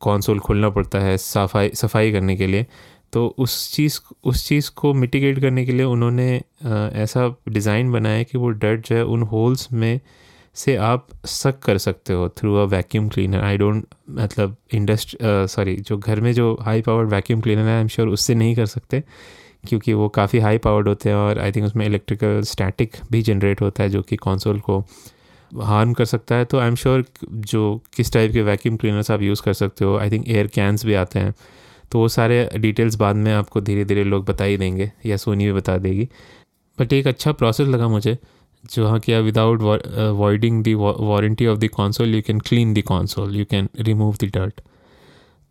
[0.00, 2.66] कॉन्सोल खोलना पड़ता है सफ़ाई सफ़ाई करने के लिए।
[3.12, 6.42] तो उस चीज़ उस चीज़ को मिटिगेट करने के लिए उन्होंने
[6.94, 10.00] ऐसा डिज़ाइन बनाया कि वो डर्ट जो है उन होल्स में
[10.54, 15.76] से आप सक कर सकते हो through a vacuum cleaner I don't मतलब इंडस्ट सॉरी
[15.76, 18.66] जो घर में जो हाई पावर्ड वैक्यूम क्लीनर है आई एम श्योर उससे नहीं कर
[18.66, 19.04] सकते
[19.68, 23.60] क्योंकि वो काफ़ी हाई पावर्ड होते हैं और आई थिंक उसमें इलेक्ट्रिकल स्टैटिक भी जनरेट
[23.60, 24.84] होता है जो कि कंसोल को
[25.52, 27.62] हार्म कर सकता है तो आई एम श्योर जो
[27.96, 30.94] किस टाइप के वैक्यूम क्लीनर्स आप यूज़ कर सकते हो आई थिंक एयर कैंस भी
[30.94, 31.34] आते हैं।
[31.92, 35.46] तो वो सारे डिटेल्स बाद में आपको धीरे धीरे लोग बता ही देंगे, या सोनी
[35.46, 36.08] भी बता देगी।
[36.78, 38.16] बट एक अच्छा प्रोसेस लगा मुझे
[38.64, 39.60] जहाँ किया without
[40.16, 44.30] voiding the warranty of the console you can clean the console you can remove the
[44.34, 44.60] dirt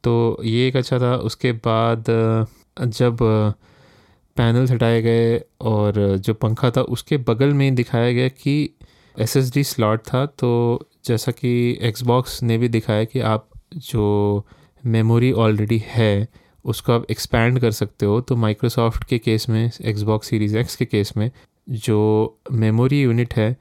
[0.03, 2.05] तो ये एक अच्छा था, उसके बाद
[2.79, 3.17] जब
[4.37, 8.69] पैनल्स हटाए गए और जो पंखा था, उसके बगल में दिखाया गया कि
[9.15, 10.49] एस एस डी स्लॉट था तो
[11.05, 14.45] जैसा कि एक्सबॉक्स ने भी दिखाया कि आप जो
[14.83, 16.27] मेमोरी ऑलरेडी है,
[16.65, 20.85] उसको आप एक्सपैंड कर सकते हो। तो माइक्रोसॉफ्ट के केस में एक्सबॉक्स सीरीज़ एक्स के
[20.85, 21.29] केस में
[21.69, 23.55] जो मेमोरी यूनिट है,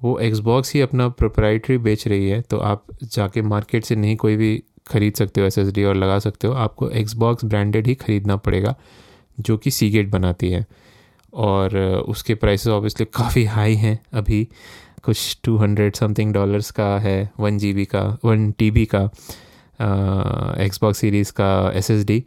[0.00, 4.36] वो एक्सबॉक्स ही अपना प्रोप्राइटरी बेच रही है। तो आप जाके मार्केट से नहीं कोई
[4.36, 7.94] भी ख़रीद सकते हो एस एस डी और लगा सकते हो। आपको एक्सबॉक्स ब्रांडेड ही
[7.94, 8.74] ख़रीदना पड़ेगा,
[9.40, 10.66] जो कि सी गेट बनाती है।
[11.32, 11.76] और
[12.08, 14.48] उसके प्राइसेस ऑब्वियसली काफ़ी हाई हैं अभी।
[15.04, 19.02] कुछ टू हंड्रेड समथिंग डॉलर्स का है वन जी बी का वन टी बी का
[20.64, 22.20] एक्सबॉक्स सीरीज़ का एस एस डी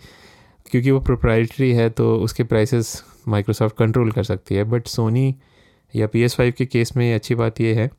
[0.71, 5.35] क्योंकि वो प्रोप्राइटरी है तो उसके प्राइसेस माइक्रोसॉफ्ट कंट्रोल कर सकती है। बट सोनी
[5.93, 7.89] या पी एस फाइव के केस में अच्छी बात यह है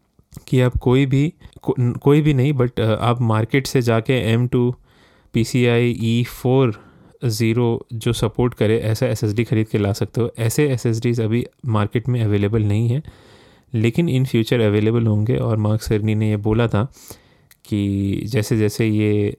[0.48, 4.74] कि आप कोई भी को, कोई भी नहीं बट आप मार्केट से जाके M two
[5.34, 6.80] P C I E four
[7.24, 10.86] zero जो सपोर्ट करे ऐसा एस एस डी ख़रीद के ला सकते हो। ऐसे एस
[10.86, 13.02] एस डीज़ अभी मार्केट में अवेलेबल नहीं है।
[13.72, 16.84] लेकिन इन फ्यूचर अवेलेबल होंगे और मार्क सरनी ने यह बोला था
[17.64, 19.36] कि जैसे जैसे ये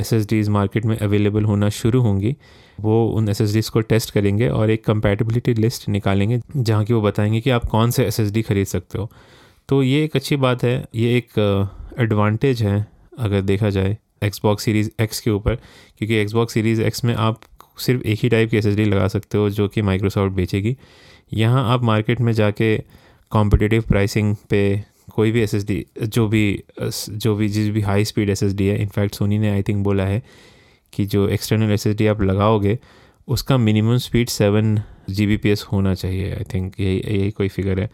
[0.00, 2.34] एस एस डीज़ मार्केट में अवेलेबल होना शुरू होंगी,
[2.80, 6.94] वो उन एस एस डीज़ को टेस्ट करेंगे और एक कंपैटिबिलिटी लिस्ट निकालेंगे जहाँ की
[6.94, 9.10] वो बताएँगे कि आप कौन से एस एस डी ख़रीद सकते हो।
[9.68, 12.86] तो ये एक अच्छी बात है, ये एक एडवांटेज है
[13.18, 15.54] अगर देखा जाए एक्सबॉक्स सीरीज़ एक्स के ऊपर,
[15.98, 17.40] क्योंकि एक्सबॉक्स सीरीज़ एक्स में आप
[17.78, 20.76] सिर्फ़ एक ही टाइप की एस एस डी लगा सकते हो जो कि माइक्रोसॉफ्ट बेचेगी।
[21.34, 22.76] यहाँ आप मार्केट में जाके
[23.30, 28.66] कॉम्पिटिटिव प्राइसिंग पे कोई भी एसएसडी जो भी जो भी, जिस भी हाई स्पीड एसएसडी
[28.66, 30.22] है इनफैक्ट सोनी ने आई थिंक बोला है
[30.92, 32.78] कि जो एक्सटर्नल एसएसडी आप लगाओगे,
[33.28, 37.90] उसका मिनिमम स्पीड सेवन जीबीपीएस होना चाहिए आई थिंक यही यही कोई फिगर है।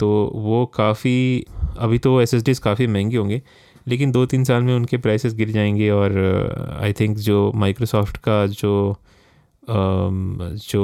[0.00, 1.44] तो वो काफ़ी,
[1.78, 3.40] अभी तो एस एस काफ़ी महँगी होंगी,
[3.88, 8.46] लेकिन दो तीन साल में उनके प्राइसेस गिर जाएँगे और आई थिंक जो माइक्रोसॉफ्ट का
[8.46, 8.96] जो
[9.62, 10.82] जो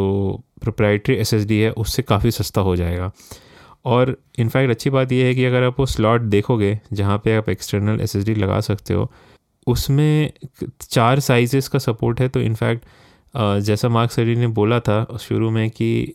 [0.63, 3.13] प्रोप्राइटरी एसएसडी है, उससे काफ़ी सस्ता हो जाएगा।
[3.89, 7.49] और इनफैक्ट अच्छी बात यह है कि अगर आप वो स्लॉट देखोगे जहाँ पे आप
[7.49, 9.11] एक्सटर्नल एसएसडी लगा सकते हो,
[9.67, 10.33] उसमें
[10.83, 12.85] चार साइजेस का सपोर्ट है तो इनफैक्ट
[13.63, 16.15] जैसा मार्क सरी ने बोला था शुरू में कि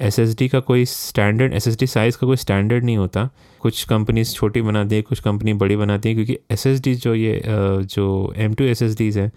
[0.00, 3.28] एसएसडी का कोई स्टैंडर्ड एसएसडी साइज़ का कोई स्टैंडर्ड नहीं होता।
[3.62, 8.32] कुछ कंपनीज़ छोटी बनाती हैं, कुछ कंपनी बड़ी बनाती हैं, क्योंकि एसएसडी जो ये जो
[8.36, 8.82] एम टू एस
[9.16, 9.30] हैं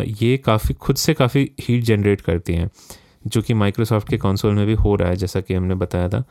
[0.00, 2.70] ये काफ़ी, खुद से काफ़ी हीट जनरेट करती हैं,
[3.26, 6.22] जो कि माइक्रोसॉफ्ट के कंसोल में भी हो रहा है, जैसा कि हमने बताया था।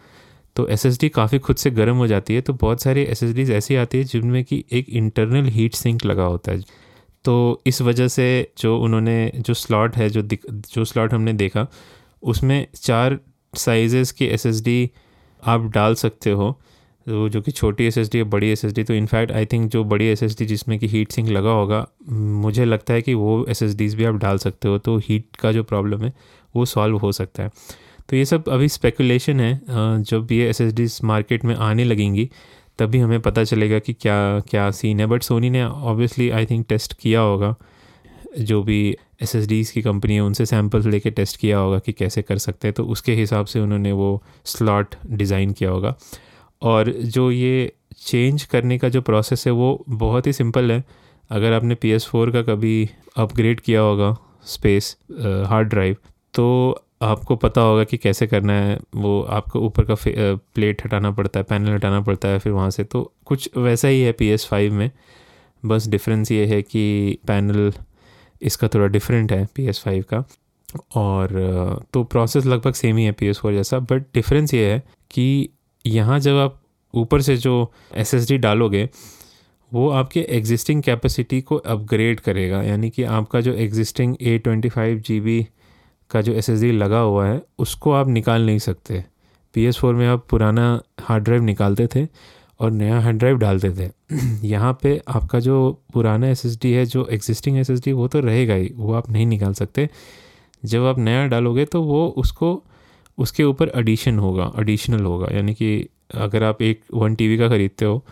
[0.55, 3.97] तो एसएसडी काफ़ी खुद से गर्म हो जाती है तो बहुत सारी एस ऐसी आती
[3.97, 6.61] है जिनमें कि एक इंटरनल हीट सिंक लगा होता है।
[7.25, 11.67] तो इस वजह से जो उन्होंने, जो स्लॉट है, जो जो स्लॉट हमने देखा,
[12.23, 13.19] उसमें चार
[13.53, 14.45] साइजेस की एस
[15.43, 16.51] आप डाल सकते हो।
[17.07, 19.45] तो जो कि छोटी एस एस डी है बड़ी एस एस डी तो इनफैक्ट आई
[19.45, 23.01] थिंक जो बड़ी एस एस डी जिसमें कि हीट सिंक लगा होगा, मुझे लगता है
[23.01, 26.03] कि वो एस एस डीज़ भी आप डाल सकते हो तो हीट का जो प्रॉब्लम
[26.03, 26.13] है,
[26.55, 27.49] वो सॉल्व हो सकता है।
[28.09, 32.29] तो ये सब अभी स्पेकुलेशन है जब ये एस मार्केट में आने लगेंगी,
[32.79, 36.65] तभी हमें पता चलेगा कि क्या क्या सीन है। बट सोनी ने ऑब्वियसली आई थिंक
[36.69, 37.55] टेस्ट किया होगा।
[38.39, 42.37] जो भी एस की कंपनी है, उनसे सैम्पल्स लेके टेस्ट किया होगा कि कैसे कर
[42.37, 45.95] सकते हैं। तो उसके हिसाब से उन्होंने वो स्लॉट डिज़ाइन किया होगा।
[46.61, 50.83] और जो ये चेंज करने का जो प्रोसेस है, वो बहुत ही सिंपल है।
[51.29, 51.97] अगर आपने पी
[52.31, 54.15] का कभी अपग्रेड किया होगा
[54.45, 54.95] स्पेस
[55.47, 55.95] हार्ड ड्राइव
[56.33, 56.45] तो
[57.05, 61.43] आपको पता होगा कि कैसे करना है, वो आपको ऊपर का प्लेट हटाना पड़ता है
[61.43, 64.73] पैनल हटाना पड़ता है, फिर वहाँ से। तो कुछ वैसा ही है पी एस फाइव
[64.73, 64.89] में।
[65.63, 67.71] बस डिफरेंस ये है कि पैनल
[68.41, 70.23] इसका थोड़ा डिफरेंट है पी एस फाइव का।
[70.95, 74.79] और तो प्रोसेस लगभग सेम ही है पी एस फोर जैसा बट डिफरेंस ये है
[75.11, 75.49] कि
[75.85, 76.61] यहाँ जब आप
[76.93, 78.87] ऊपर से जो एस एस डी डालोगे,
[79.71, 84.99] वो आपके एग्जिस्टिंग कैपेसिटी को अपग्रेड करेगा। यानी कि आपका जो existing eight twenty five
[84.99, 85.45] G B
[86.11, 89.03] का जो एसएसडी लगा हुआ है, उसको आप निकाल नहीं सकते।
[89.53, 92.07] पी एस फोर में आप पुराना हार्ड ड्राइव निकालते थे
[92.59, 93.91] और नया हार्ड ड्राइव डालते थे।
[94.47, 98.93] यहाँ पे आपका जो पुराना एसएसडी है, जो एग्जिस्टिंग एसएसडी वो तो रहेगा ही, वो
[98.93, 99.89] आप नहीं निकाल सकते।
[100.65, 102.63] जब आप नया डालोगे तो वो उसको,
[103.17, 107.85] उसके ऊपर एडिशन होगा एडिशनल होगा। यानी कि अगर आप एक वन टी का ख़रीदते
[107.85, 108.05] हो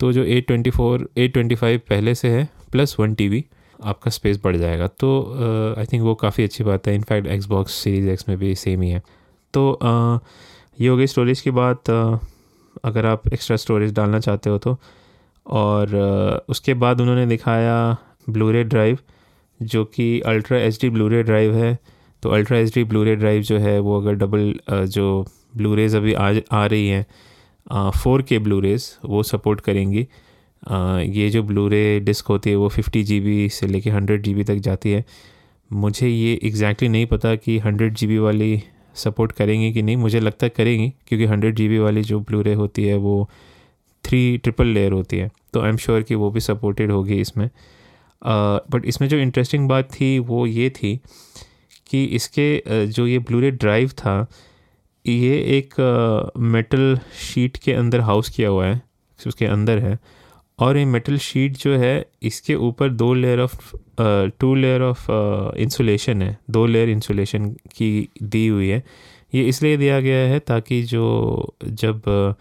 [0.00, 3.44] तो जो eight twenty four eight twenty five पहले से है प्लस वन टी
[3.84, 5.08] आपका स्पेस बढ़ जाएगा। तो
[5.78, 8.90] आई थिंक वो काफ़ी अच्छी बात है। In fact Xbox series X में भी सेम ही
[8.90, 9.02] है।
[9.54, 10.18] तो uh,
[10.80, 12.18] ये हो गई स्टोरेज की बात। Uh,
[12.84, 14.76] अगर आप एक्स्ट्रा स्टोरेज डालना चाहते हो तो।
[15.46, 17.76] और uh, उसके बाद उन्होंने दिखाया
[18.28, 18.98] ब्लू ब्लूरे ड्राइव
[19.60, 21.78] जो कि ultra H D blu Blu-ray drive है।
[22.22, 26.12] तो ultra H D blu Blu-ray drive जो है वो अगर डबल जो ब्लूरेज अभी
[26.14, 30.06] आ आ रही हैं फोर के ब्लूरेज वो सपोर्ट करेंगी।
[30.62, 34.90] ये जो ब्लूरे डिस्क होती है वो फिफ्टी जी से लेके हंड्रेड जी तक जाती
[34.90, 35.04] है।
[35.70, 38.62] मुझे ये एग्जैक्टली नहीं पता कि हंड्रेड जी वाली
[38.94, 42.84] सपोर्ट करेंगी कि नहीं। मुझे लगता है करेंगी क्योंकि हंड्रेड जी वाली जो ब्लूरे होती
[42.84, 43.28] है वो
[44.04, 47.48] थ्री ट्रिपल लेयर होती है। तो आई एम श्योर कि वो भी सपोर्टेड होगी इसमें।
[48.22, 50.96] बट इसमें जो इंटरेस्टिंग बात थी वो ये थी
[51.86, 54.26] कि इसके uh, जो ये ब्लूरे ड्राइव था
[55.04, 55.74] ये एक
[56.38, 58.80] मेटल शीट के अंदर हाउस किया हुआ है
[59.20, 59.98] उसके अंदर है।
[60.58, 63.76] और ये मेटल शीट जो है इसके ऊपर दो layer of
[64.40, 65.06] two layer of
[65.58, 68.82] insulation है। दो लेयर इंसुलेशन की दी हुई है।
[69.34, 72.34] ये इसलिए दिया गया है ताकि जो जब uh,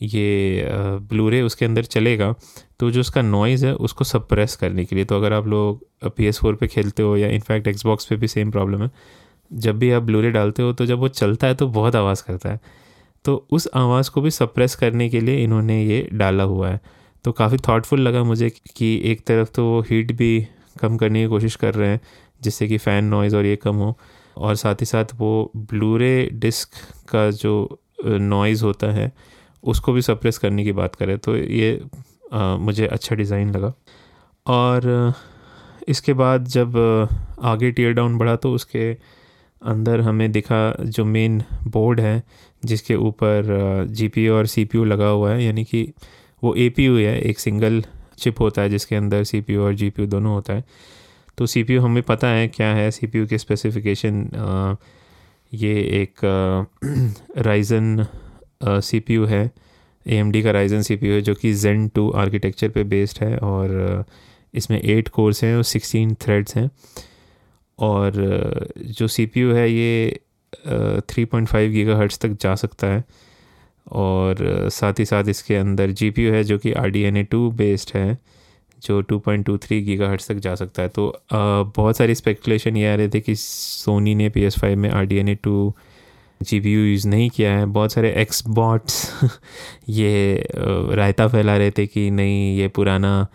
[0.00, 0.66] ये
[1.10, 2.34] ब्लूरे उसके अंदर चलेगा
[2.80, 6.26] तो जो उसका नॉइज़ है उसको सप्रेस करने के लिए। तो अगर आप लोग पी
[6.26, 8.90] एस फोर पर खेलते हो या इनफैक्ट एक्सबॉक्स पे भी सेम प्रॉब्लम है।
[9.50, 12.50] जब भी आप ब्लूरे डालते हो तो जब वो चलता है तो बहुत आवाज़ करता
[12.50, 12.60] है।
[13.24, 16.80] तो उस आवाज़ को भी सप्रेस करने के लिए इन्होंने ये डाला हुआ है।
[17.24, 20.46] तो काफ़ी थाटफुल लगा मुझे कि एक तरफ़ तो वो हीट भी
[20.80, 22.00] कम करने की कोशिश कर रहे हैं
[22.42, 23.96] जिससे कि फ़ैन नॉइज़ और ये कम हो।
[24.36, 26.68] और साथ ही साथ वो ब्लूरे डिस्क
[27.08, 29.12] का जो नॉइज़ होता है
[29.64, 31.80] उसको भी सप्रेस करने की बात करें तो ये
[32.32, 33.72] आ, मुझे अच्छा डिज़ाइन लगा।
[34.46, 35.14] और
[35.88, 36.76] इसके बाद जब
[37.42, 38.92] आगे टीयर डाउन बढ़ा तो उसके
[39.62, 42.22] अंदर हमें दिखा जो मेन बोर्ड है
[42.64, 45.82] जिसके ऊपर जी और सीपीयू लगा हुआ है यानी कि
[46.42, 47.82] वो एपीयू है एक सिंगल
[48.18, 50.64] चिप होता है जिसके अंदर सीपीयू और जीपीयू दोनों होता है।
[51.38, 54.76] तो सीपीयू हमें पता है क्या है सीपीयू के स्पेसिफिकेशन
[55.52, 56.24] ये एक
[57.38, 58.06] राइजन
[58.64, 59.50] सी पी यू है।
[60.06, 62.84] ए एम डी का राइजन सी पी यू है जो कि जेन टू आर्किटेक्चर पे
[62.84, 64.04] बेस्ड है और
[64.54, 66.70] इसमें एट कोर्स हैं और सिक्सटीन थ्रेड्स हैं।
[67.78, 68.12] और
[68.78, 70.20] जो सी पी यू है ये
[71.08, 73.04] थ्री पॉइंट फाइव गीगा तक जा सकता है।
[73.92, 77.16] और साथ ही साथ इसके अंदर जी पी यू है जो कि R D N
[77.16, 78.18] A two based है
[78.82, 83.08] जो 2.23 गीगाहर्ट्ज़ तक जा सकता है। तो आ, बहुत सारी स्पेकुलेशन ये आ रहे
[83.08, 85.74] थे कि सोनी ने पी एस फाइव में R D N A two
[86.42, 89.24] G P use नहीं किया है। बहुत सारे एक्स बॉट्स
[89.88, 90.46] ये
[90.94, 93.26] रायता फैला रहे थे कि नहीं ये पुराना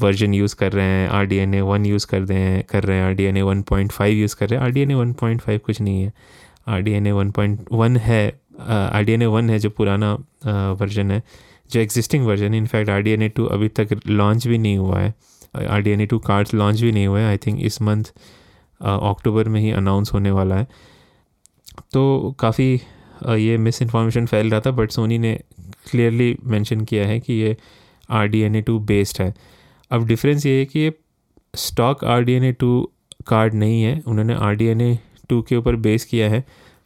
[0.00, 2.84] वर्जन यूज़ कर रहे हैं R D N A one use कर रहे हैं कर
[2.84, 4.80] रहे हैं R D N A one point five use कर रहे हैं। R D
[4.80, 6.12] N A one point five कुछ नहीं है।
[6.68, 9.70] R D N A one point one है R D N A one है जो
[9.70, 10.12] पुराना
[10.80, 11.22] वर्जन है,
[11.70, 14.78] जो एग्जिस्टिंग वर्जन है। In fact R D N A two अभी तक लॉन्च भी नहीं
[14.78, 15.14] हुआ है।
[15.66, 18.12] R D N A two cards launch भी नहीं हुआ है। आई थिंक इस मंथ
[18.80, 20.66] अक्टूबर में ही अनाउंस होने वाला है।
[21.92, 22.74] तो काफ़ी
[23.38, 25.34] ये मिस इन्फॉर्मेशन फैल रहा था बट सोनी ने
[25.90, 27.56] क्लियरली मेंशन किया है कि ये
[28.10, 29.32] R D N A two based है।
[29.90, 30.92] अब डिफरेंस ये है कि ये
[31.56, 32.90] stock R D N A two
[33.26, 34.98] card नहीं है। उन्होंने R D N A
[35.30, 36.44] two के ऊपर बेस किया है।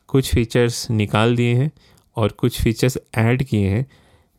[0.08, 1.70] कुछ फीचर्स निकाल दिए हैं
[2.16, 3.86] और कुछ फीचर्स ऐड किए हैं,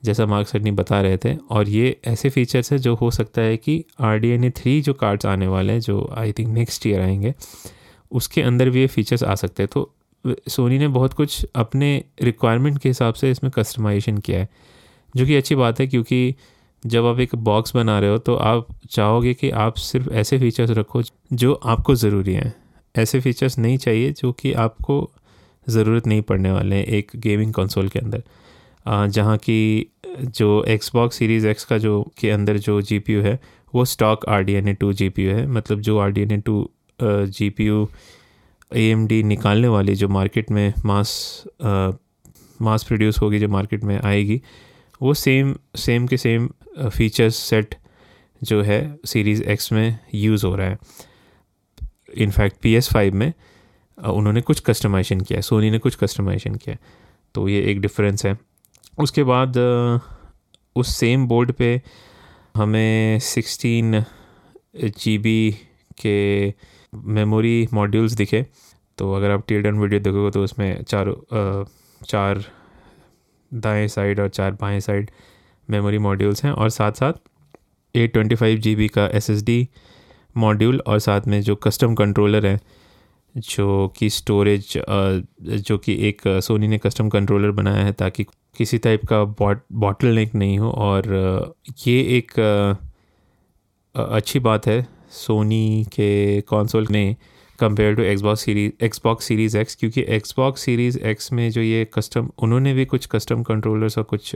[0.03, 3.41] जैसा मार्क सर ने बता रहे थे। और ये ऐसे फीचर्स हैं जो हो सकता
[3.41, 6.49] है कि R D N A three जो कार्ड्स आने वाले हैं, जो आई थिंक
[6.49, 7.33] नेक्स्ट ईयर आएँगे,
[8.11, 9.91] उसके अंदर भी ये फीचर्स आ सकते हैं। तो
[10.49, 14.49] सोनी ने बहुत कुछ अपने रिक्वायरमेंट के हिसाब से इसमें कस्टमाइजेशन किया है,
[15.15, 16.35] जो कि अच्छी बात है, क्योंकि
[16.83, 20.71] जब आप एक बॉक्स बना रहे हो तो आप चाहोगे कि आप सिर्फ़ ऐसे फीचर्स
[20.71, 21.01] रखो
[21.33, 22.53] जो आपको ज़रूरी हैं।
[22.95, 24.99] ऐसे फीचर्स नहीं चाहिए जो कि आपको
[25.69, 28.23] ज़रूरत नहीं पड़ने वाले हैं एक गेमिंग कंसोल के अंदर।
[28.85, 33.39] जहाँ की जो Xbox सीरीज़ एक्स का जो के अंदर जो जीपीयू है,
[33.73, 36.37] वो stock R D N A two G है। मतलब जो R D N A
[36.37, 37.87] two G P U
[38.71, 41.11] A M D निकालने वाली जो मार्केट में मास
[42.59, 44.41] मास प्रोड्यूस होगी, जो मार्केट में आएगी,
[45.01, 46.49] वो सेम सेम के सेम
[46.89, 47.75] फीचर्स सेट
[48.41, 50.77] जो है सीरीज़ एक्स में यूज़ हो रहा है।
[52.17, 53.31] इनफैक्ट पी एस फाइव में
[54.05, 56.79] उन्होंने कुछ कस्टमाइजेशन किया है सोनी ने कुछ कस्टमाइजेशन किया है
[57.35, 58.37] तो ये एक डिफरेंस है।
[58.99, 59.57] उसके बाद
[60.75, 61.81] उस सेम बोर्ड पे
[62.55, 64.03] हमें सिक्सटीन
[64.75, 65.51] जी
[66.01, 66.53] के
[66.95, 68.45] मेमोरी मॉड्यूल्स दिखे।
[68.97, 71.13] तो अगर आप टीयर डन वीडियो देखोगे तो उसमें चार
[72.01, 72.43] चार
[73.53, 75.11] दाएँ साइड और चार बाएँ साइड
[75.69, 77.13] मेमोरी मॉड्यूल्स हैं और साथ साथ
[77.95, 79.67] eight twenty five G B का एस एस डी
[80.37, 82.59] मॉड्यूल और साथ में जो कस्टम कंट्रोलर है
[83.37, 84.73] जो कि स्टोरेज
[85.41, 88.23] जो कि एक सोनी ने कस्टम कंट्रोलर बनाया है ताकि
[88.57, 91.05] किसी टाइप का बॉट बॉटल नेक नहीं हो और
[91.87, 92.33] ये एक
[93.95, 97.15] अच्छी बात है सोनी के कंसोल में
[97.59, 102.29] compare to Xbox series Xbox series X क्योंकि एक्सबॉक्स सीरीज़ एक्स में जो ये कस्टम
[102.37, 104.35] उन्होंने भी कुछ कस्टम कंट्रोलर्स और कुछ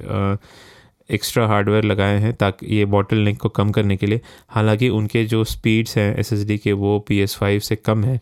[1.12, 5.26] एक्स्ट्रा हार्डवेयर लगाए हैं ताकि, ये बॉटल नेक को कम करने के लिए। हालाँकि उनके
[5.26, 8.22] जो स्पीड्स हैं एसएसडी के वो पी एस फाइव से कम है।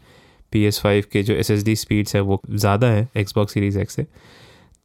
[0.52, 3.80] पी एस फाइव के जो एस एस डी स्पीड्स है, वो ज़्यादा है एक्सबॉक्स सीरीज़
[3.80, 4.06] एक्स से।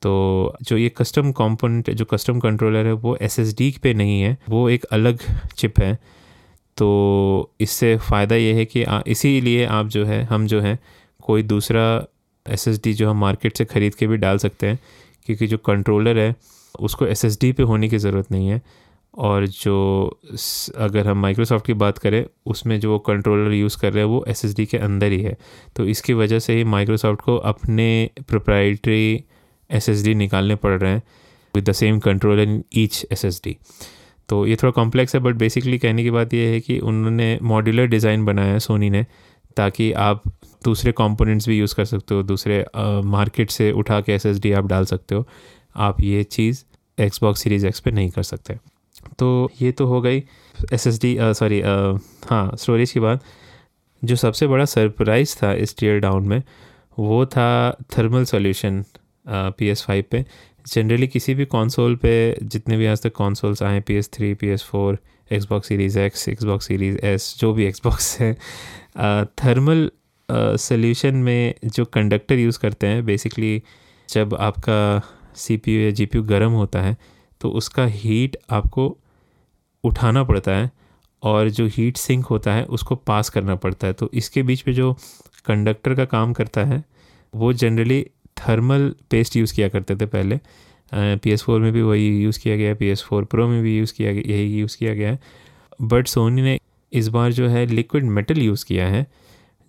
[0.03, 4.21] तो जो ये कस्टम कंपोनेंट जो कस्टम कंट्रोलर है, वो एस एस डी पे नहीं
[4.23, 5.19] है, वो एक अलग
[5.57, 5.99] चिप है।
[6.79, 10.79] तो इससे फ़ायदा ये है कि इसीलिए आप जो है, हम जो है,
[11.21, 11.85] कोई दूसरा
[12.47, 14.79] एस एस डी जो हम मार्केट से ख़रीद के भी डाल सकते हैं,
[15.27, 16.35] क्योंकि जो कंट्रोलर है,
[16.75, 18.61] उसको एस एस डी पे होने की ज़रूरत नहीं है।
[19.17, 20.21] और जो
[20.77, 24.25] अगर हम माइक्रोसॉफ्ट की बात करें, उसमें जो वो कंट्रोलर यूज़ कर रहे हैं, वो
[24.29, 25.37] एस एस डी के अंदर ही है।
[25.77, 27.89] तो इसकी वजह से ही माइक्रोसॉफ्ट को अपने
[28.29, 29.25] प्रोप्राइटरी
[29.71, 31.03] एस एस डी निकालने पड़ रहे हैं
[31.55, 33.57] with the same controller in each S S D
[34.29, 37.87] तो ये थोड़ा कॉम्प्लेक्स है बट बेसिकली कहने की बात ये है कि उन्होंने मॉड्यूलर
[37.87, 39.05] डिज़ाइन बनाया है सोनी ने,
[39.57, 40.23] ताकि आप
[40.65, 42.65] दूसरे कंपोनेंट्स भी यूज़ कर सकते हो, दूसरे
[43.07, 45.27] मार्केट से उठा के एसएसडी आप डाल सकते हो।
[45.77, 46.65] आप ये चीज़
[46.99, 48.57] एक्सबॉक्स सीरीज़ एक्स पे नहीं कर सकते।
[49.19, 50.23] तो ये तो हो गई
[50.73, 51.61] एस एस डी सॉरी
[52.31, 53.23] हाँ स्टोरेज की बात।
[54.03, 56.43] जो सबसे बड़ा सरप्राइज़ था इस टीयर डाउन में,
[56.99, 58.85] वो था thermal solution
[59.27, 60.25] P S five पे।
[60.67, 64.49] जनरली किसी भी कंसोल पे जितने भी आज तक कंसोल्स आए P S three P
[64.49, 64.99] S four
[65.31, 68.33] Xbox series X Xbox series S जो भी एक्सबॉक्स है
[69.45, 69.91] थर्मल
[70.29, 73.63] सोल्यूशन में जो कंडक्टर यूज़ करते हैं बेसिकली
[74.09, 75.01] जब आपका
[75.37, 76.97] सी पी यू या जी पी यू गर्म होता है
[77.41, 78.97] तो उसका हीट आपको
[79.87, 80.71] उठाना पड़ता है
[81.23, 84.75] और जो हीट सिंक होता है, उसको पास करना पड़ता है। तो इसके बीच में
[84.75, 84.93] जो
[85.47, 86.83] कंडक्टर का काम करता है,
[87.35, 88.05] वो जनरली
[88.39, 90.39] थर्मल पेस्ट यूज़ किया करते थे पहले।
[90.93, 93.63] पी एस फोर में भी वही यूज़ किया गया है पी एस फोर प्रो में
[93.63, 95.19] भी यूज़ किया गया, यही यूज़ किया गया है।
[95.83, 96.59] बट सोनी ने
[96.93, 99.07] इस बार जो है लिक्विड मेटल यूज़ किया है,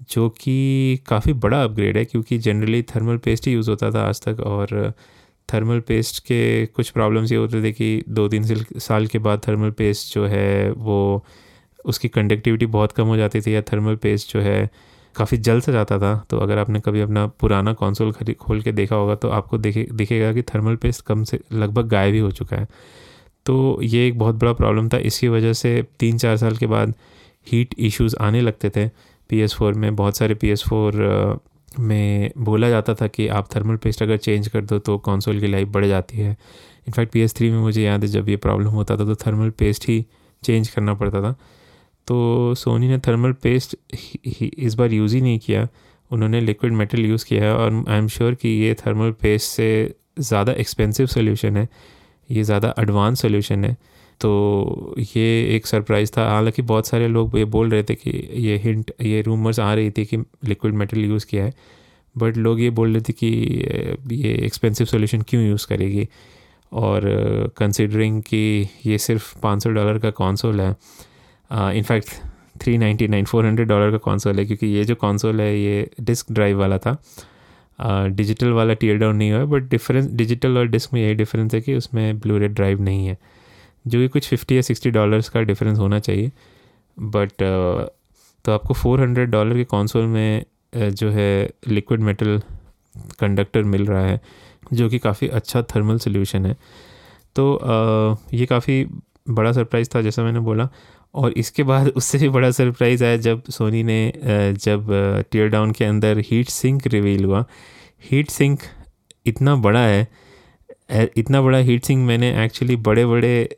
[0.09, 4.21] जो कि काफ़ी बड़ा अपग्रेड है, क्योंकि जनरली थर्मल पेस्ट ही यूज़ होता था आज
[4.21, 4.93] तक और
[5.53, 8.43] थर्मल पेस्ट के कुछ प्रॉब्लम्स ये होते थे कि दो तीन
[8.79, 11.25] साल के बाद थर्मल पेस्ट जो है, वो
[11.85, 14.69] उसकी कंडक्टिविटी बहुत कम हो जाती थी या थर्मल पेस्ट जो है
[15.15, 18.71] काफ़ी जल्द से जाता था। तो अगर आपने कभी अपना पुराना कंसोल खरी, खोल के
[18.71, 22.31] देखा होगा तो आपको देखे, दिखेगा कि थर्मल पेस्ट कम से, लगभग गायब ही हो
[22.31, 22.67] चुका है।
[23.45, 26.93] तो ये एक बहुत बड़ा प्रॉब्लम था। इसकी वजह से तीन चार साल के बाद
[27.51, 28.87] हीट इश्यूज़ आने लगते थे।
[29.29, 30.93] पी एस फोर में बहुत सारे पी एस फोर
[31.79, 35.47] में बोला जाता था कि आप थर्मल पेस्ट अगर चेंज कर दो तो कंसोल की
[35.47, 38.69] लाइफ बढ़ जाती है। इनफैक्ट पी एस थ्री में मुझे याद है, जब ये प्रॉब्लम
[38.69, 40.05] होता था तो थर्मल पेस्ट ही
[40.43, 41.31] चेंज करना पड़ता था।
[42.07, 43.75] तो सोनी ने थर्मल पेस्ट
[44.57, 45.67] इस बार यूज़ ही नहीं किया।
[46.11, 49.95] उन्होंने लिक्विड मेटल यूज़ किया है और आई एम श्योर कि ये थर्मल पेस्ट से
[50.19, 51.67] ज़्यादा एक्सपेंसिव सोल्यूशन है।
[52.29, 53.75] ये ज़्यादा एडवांस सोल्यूशन है।
[54.21, 58.57] तो ये एक सरप्राइज़ था। हालाँकि बहुत सारे लोग ये बोल रहे थे कि ये
[58.57, 61.53] हिंट ये रूमर्स आ रही थी कि लिक्विड मेटल यूज़ किया है।
[62.15, 63.27] बट लोग ये बोल रहे थे कि
[64.13, 66.07] ये एक्सपेंसिव सोल्यूशन क्यों यूज़ करेगी?
[66.71, 67.01] और
[67.57, 70.69] कंसिडरिंग कि ये सिर्फ़ 500 डॉलर का कौनसोल है
[71.77, 72.09] in fact
[72.61, 75.89] three ninety nine four hundred dollar का कौनसोल है, क्योंकि ये जो कौनसोल है, ये
[76.01, 76.97] डिस्क ड्राइव वाला था।
[77.79, 81.61] डिजिटल वाला टीयर डाउन नहीं हुआ बट डिफरेंस डिजिटल और डिस्क में यही डिफरेंस है
[81.61, 83.17] कि उसमें ब्लू रेड ड्राइव नहीं है।
[83.85, 86.31] जो कि कुछ फिफ्टी या सिक्सटी डॉलर्स का डिफरेंस होना चाहिए।
[86.97, 87.89] बट uh,
[88.45, 90.43] तो आपको फोर हंड्रेड डॉलर के कौनसोल में
[90.75, 92.41] uh, जो है लिक्विड मेटल
[93.19, 94.21] कंडक्टर मिल रहा है
[94.73, 96.53] जो कि काफ़ी अच्छा थर्मल सोल्यूशन है।
[97.35, 98.85] तो ये काफ़ी
[99.29, 100.69] बड़ा सरप्राइज़ था जैसा मैंने बोला।
[101.15, 104.13] और इसके बाद उससे भी बड़ा सरप्राइज़ आया जब सोनी ने
[104.53, 104.87] जब
[105.31, 107.45] टीयर डाउन के अंदर हीट सिंक रिवील हुआ।
[108.11, 108.59] हीट सिंक
[109.25, 110.07] इतना बड़ा है
[110.89, 113.49] इतना बड़ा हीट सिंक मैंने एक्चुअली बड़े बड़े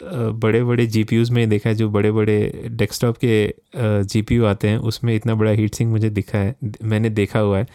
[0.00, 3.54] बड़े बड़े जी में देखा है, जो बड़े बड़े डेस्कटॉप के
[4.04, 6.54] जीपीयू आते हैं, उसमें इतना बड़ा हीट सिंक मुझे दिखा है,
[6.84, 7.66] मैंने देखा हुआ है।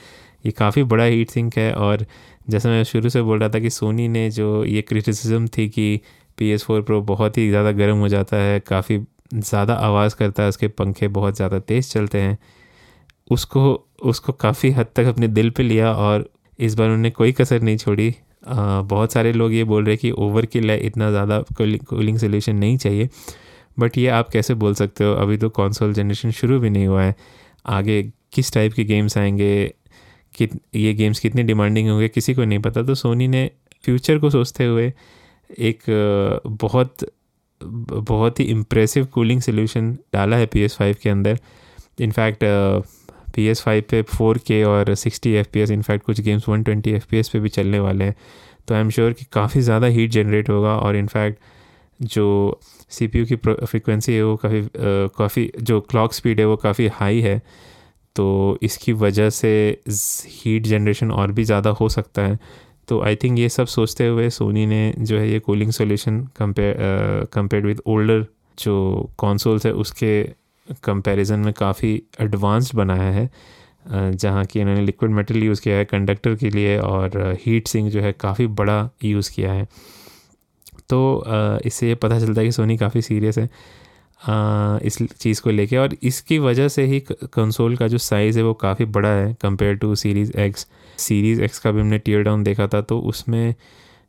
[0.45, 2.05] ये काफ़ी बड़ा हीट सिंक है और
[2.49, 5.99] जैसा मैं शुरू से बोल रहा था कि सोनी ने जो ये क्रिटिसिज्म थी कि
[6.37, 8.97] पी एस फोर प्रो बहुत ही ज़्यादा गर्म हो जाता है, काफ़ी
[9.33, 12.37] ज़्यादा आवाज़ करता है, उसके पंखे बहुत ज़्यादा तेज़ चलते हैं,
[13.27, 16.29] उसको उसको काफ़ी हद तक अपने दिल पे लिया और
[16.59, 18.13] इस बार उन्होंने कोई कसर नहीं छोड़ी।
[18.47, 22.55] बहुत सारे लोग ये बोल रहे हैं कि ओवर किल है, इतना ज़्यादा कूलिंग सोल्यूशन
[22.55, 23.09] नहीं चाहिए।
[23.79, 25.13] बट ये आप कैसे बोल सकते हो?
[25.13, 27.15] अभी तो कॉन्सोल जनरेशन शुरू भी नहीं हुआ है।
[27.65, 28.01] आगे
[28.33, 29.73] किस टाइप के गेम्स आएँगे?
[30.33, 32.07] कि ये गेम्स कितने डिमांडिंग होंगे?
[32.09, 33.49] किसी को नहीं पता। तो सोनी ने
[33.83, 34.91] फ्यूचर को सोचते हुए
[35.51, 35.83] एक
[36.61, 37.05] बहुत
[37.61, 41.39] बहुत ही इम्प्रेसिव कूलिंग सोल्यूशन डाला है पी एस फाइव के अंदर।
[42.01, 42.43] In fact
[43.35, 46.63] P S five पे फोर के और sixty F P S in fact कुछ games one
[46.63, 48.15] twenty F P S पे भी चलने वाले हैं।
[48.67, 51.39] तो आई एम श्योर कि काफ़ी ज़्यादा हीट जनरेट होगा और इनफैक्ट
[51.99, 52.59] जो
[52.89, 54.61] सी पी यू की फ्रिक्वेंसी है वो काफ़ी
[55.17, 57.41] काफ़ी, जो क्लॉक स्पीड है वो काफ़ी हाई है।
[58.15, 59.51] तो इसकी वजह से
[59.89, 62.39] हीट जनरेशन और भी ज़्यादा हो सकता है।
[62.87, 67.25] तो आई थिंक ये सब सोचते हुए सोनी ने जो है ये cooling solution compare
[67.33, 68.25] compare with older
[68.57, 68.75] जो
[69.17, 70.11] कॉन्सोल्स है उसके
[70.83, 73.29] कंपैरिजन में काफ़ी एडवांस्ड बनाया है
[73.87, 78.01] जहाँ की इन्होंने लिक्विड मेटल यूज़ किया है कंडक्टर के लिए, और हीट सिंक जो
[78.01, 79.67] है काफ़ी बड़ा यूज़ किया है।
[80.89, 81.23] तो
[81.65, 83.49] इससे ये पता चलता है कि सोनी काफ़ी सीरियस है
[84.81, 88.53] इस चीज़ को लेके, और इसकी वजह से ही कंसोल का जो साइज़ है वो
[88.55, 90.67] काफ़ी बड़ा है compare to series X
[90.99, 93.53] series X का भी हमने टीयर डाउन देखा था तो उसमें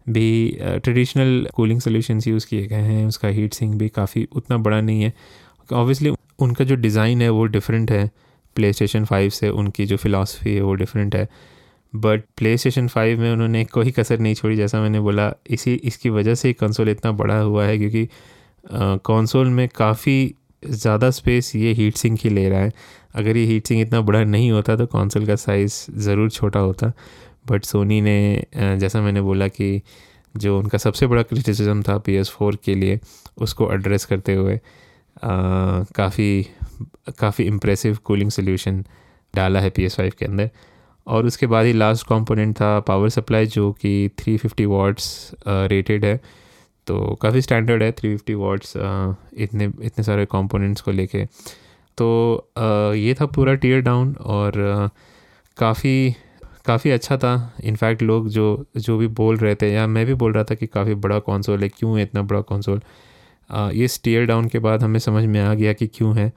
[0.07, 4.81] भी ट्रेडिशनल कूलिंग सोल्यूशंस यूज़ किए गए हैं, उसका हीट सिंक भी काफ़ी उतना बड़ा
[4.81, 5.13] नहीं है।
[5.71, 8.11] ऑब्वियसली उनका जो डिज़ाइन है वो डिफरेंट है।
[8.57, 11.29] प्ले स्टेशन फाइव से उनकी जो फ़िलासफ़ी है वो डिफरेंट है।
[11.93, 16.11] बट प्ले स्टेशन फाइव में उन्होंने कोई कसर नहीं छोड़ी, जैसा मैंने बोला, इसी, इसकी
[16.11, 18.09] वजह से कंसोल इतना बड़ा हुआ है क्योंकि
[19.05, 22.73] कंसोल में काफ़ी ज़्यादा स्पेस ये हीट सिंक ही ले रहा है।
[23.15, 26.93] अगर ये हीट सिंक इतना बड़ा नहीं होता तो कंसोल का साइज़ ज़रूर छोटा होता।
[27.49, 29.81] बट सोनी ने जैसा मैंने बोला कि
[30.35, 32.99] जो उनका सबसे बड़ा क्रिटिसिज्म था पी एस फोर के लिए,
[33.39, 34.59] उसको एड्रेस करते हुए
[35.19, 36.47] काफ़ी
[37.19, 38.85] काफ़ी इम्प्रेसिव कूलिंग सोल्यूशन
[39.35, 40.51] डाला है पी एस फाइव के अंदर।
[41.07, 46.05] और उसके बाद ही लास्ट कंपोनेंट था पावर सप्लाई जो कि 350 फिफ्टी वाट्स रेटेड
[46.05, 46.21] है।
[46.87, 51.25] तो काफ़ी स्टैंडर्ड है 350 फिफ्टी वाट्स इतने इतने सारे कंपोनेंट्स को लेके।
[51.99, 54.91] तो आ, ये था पूरा टीयर डाउन और
[55.57, 56.15] काफ़ी
[56.67, 58.47] काफ़ी अच्छा था। इनफैक्ट लोग जो
[58.77, 61.63] जो भी बोल रहे थे या मैं भी बोल रहा था कि काफ़ी बड़ा कौनसोल
[61.63, 62.81] है क्यों है इतना बड़ा कौनसोल
[63.51, 66.33] ये स्टेयर डाउन के बाद हमें समझ में आ गया कि क्यों है।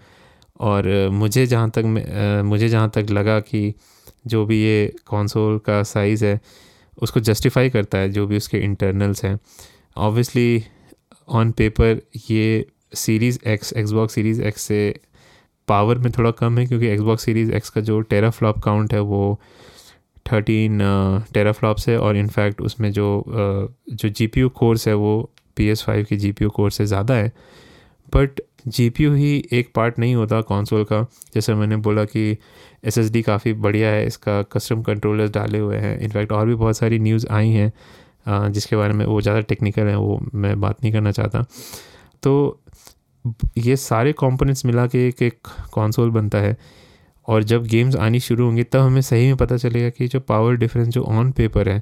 [0.59, 3.73] और मुझे जहाँ तक मुझे जहाँ तक लगा कि
[4.27, 6.39] जो भी ये कॉन्सोल का साइज़ है,
[6.97, 9.37] उसको जस्टिफाई करता है जो भी उसके इंटरनल्स हैं।
[9.97, 10.63] ऑब्वियसली
[11.29, 14.99] ऑन पेपर ये series X Xbox series X से
[15.67, 18.99] पावर में थोड़ा कम है, क्योंकि एक्सबॉक्स सीरीज़ एक्स का जो टेरा फ्लॉप काउंट है
[19.01, 19.39] वो
[20.25, 20.79] थर्टीन
[21.33, 23.07] टेरा फ्लॉप्स है। और इनफैक्ट उसमें जो
[23.89, 26.77] जो जी पी यू कोर्स है वो पी एस फाइव की जी पी यू कोर्स
[26.77, 27.31] से ज़्यादा है
[28.13, 31.01] बट जी पी यू ही एक पार्ट नहीं होता कौनसोल का।
[31.33, 32.37] जैसे मैंने बोला कि
[32.83, 36.55] एस एस डी काफ़ी बढ़िया है, इसका कस्टम कंट्रोलर्स डाले हुए हैं। इनफैक्ट और भी
[36.55, 40.83] बहुत सारी न्यूज़ आई हैं जिसके बारे में वो ज़्यादा टेक्निकल है, वो मैं बात
[40.83, 41.45] नहीं करना चाहता।
[42.23, 42.59] तो
[43.59, 46.55] ये सारे कंपोनेंट्स मिला के एक एक कॉन्सोल बनता है,
[47.27, 50.55] और जब गेम्स आनी शुरू होंगी, तब हमें सही में पता चलेगा कि जो पावर
[50.57, 51.81] डिफरेंस जो ऑन पेपर है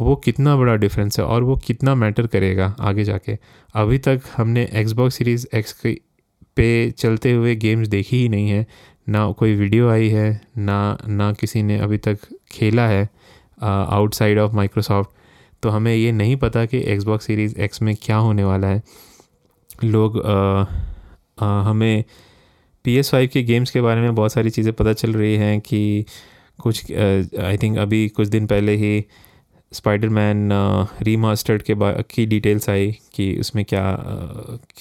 [0.00, 3.36] वो कितना बड़ा डिफरेंस है और वो कितना मैटर करेगा आगे जाके।
[3.74, 5.80] अभी तक हमने एक्सबॉक्स सीरीज़ एक्स
[6.56, 8.66] पे चलते हुए गेम्स देखी ही नहीं है।
[9.08, 12.18] ना कोई वीडियो आई है ना ना किसी ने अभी तक
[12.52, 13.08] खेला है
[13.62, 15.10] आउटसाइड ऑफ़ माइक्रोसॉफ्ट
[15.62, 18.82] तो हमें ये नहीं पता कि एक्सबॉक्स सीरीज़ एक्स में क्या होने वाला है।
[19.84, 20.64] लोग आ,
[21.38, 22.04] आ, हमें
[22.84, 25.60] पी एस फाइव के गेम्स के बारे में बहुत सारी चीज़ें पता चल रही हैं
[25.60, 26.04] कि
[26.58, 29.04] कुछ आई थिंक अभी कुछ दिन पहले ही
[29.72, 30.48] स्पाइडर मैन
[31.02, 33.98] रीमास्टर्ड के बाद की डिटेल्स आई कि उसमें क्या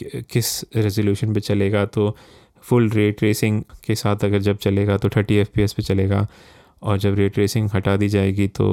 [0.03, 2.17] किस रेजोल्यूशन पे चलेगा तो
[2.61, 6.27] फुल रेट रेसिंग के साथ अगर जब चलेगा तो थर्टी एफ़ पे चलेगा
[6.81, 8.67] और जब रेट रेसिंग हटा दी जाएगी तो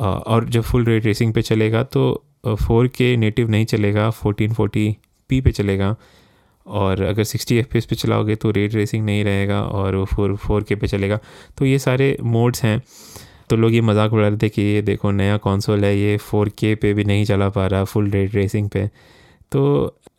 [0.00, 4.96] और जब फुल रेट रेसिंग पे चलेगा तो फोर के नेटिव नहीं चलेगा फोर्टीन फोर्टी
[5.28, 5.96] पी पे चलेगा
[6.66, 10.62] और अगर 60 एफ़ पे चलाओगे तो रेट रेसिंग नहीं रहेगा और वो फोर फोर
[10.62, 11.18] के पे चलेगा।
[11.58, 12.82] तो ये सारे मोड्स हैं।
[13.52, 16.48] तो लोग ये मज़ाक उड़ा रहे थे कि ये देखो नया कॉन्सोल है ये फोर
[16.58, 18.86] के पे भी नहीं चला पा रहा फुल रेट रेसिंग पे।
[19.52, 19.62] तो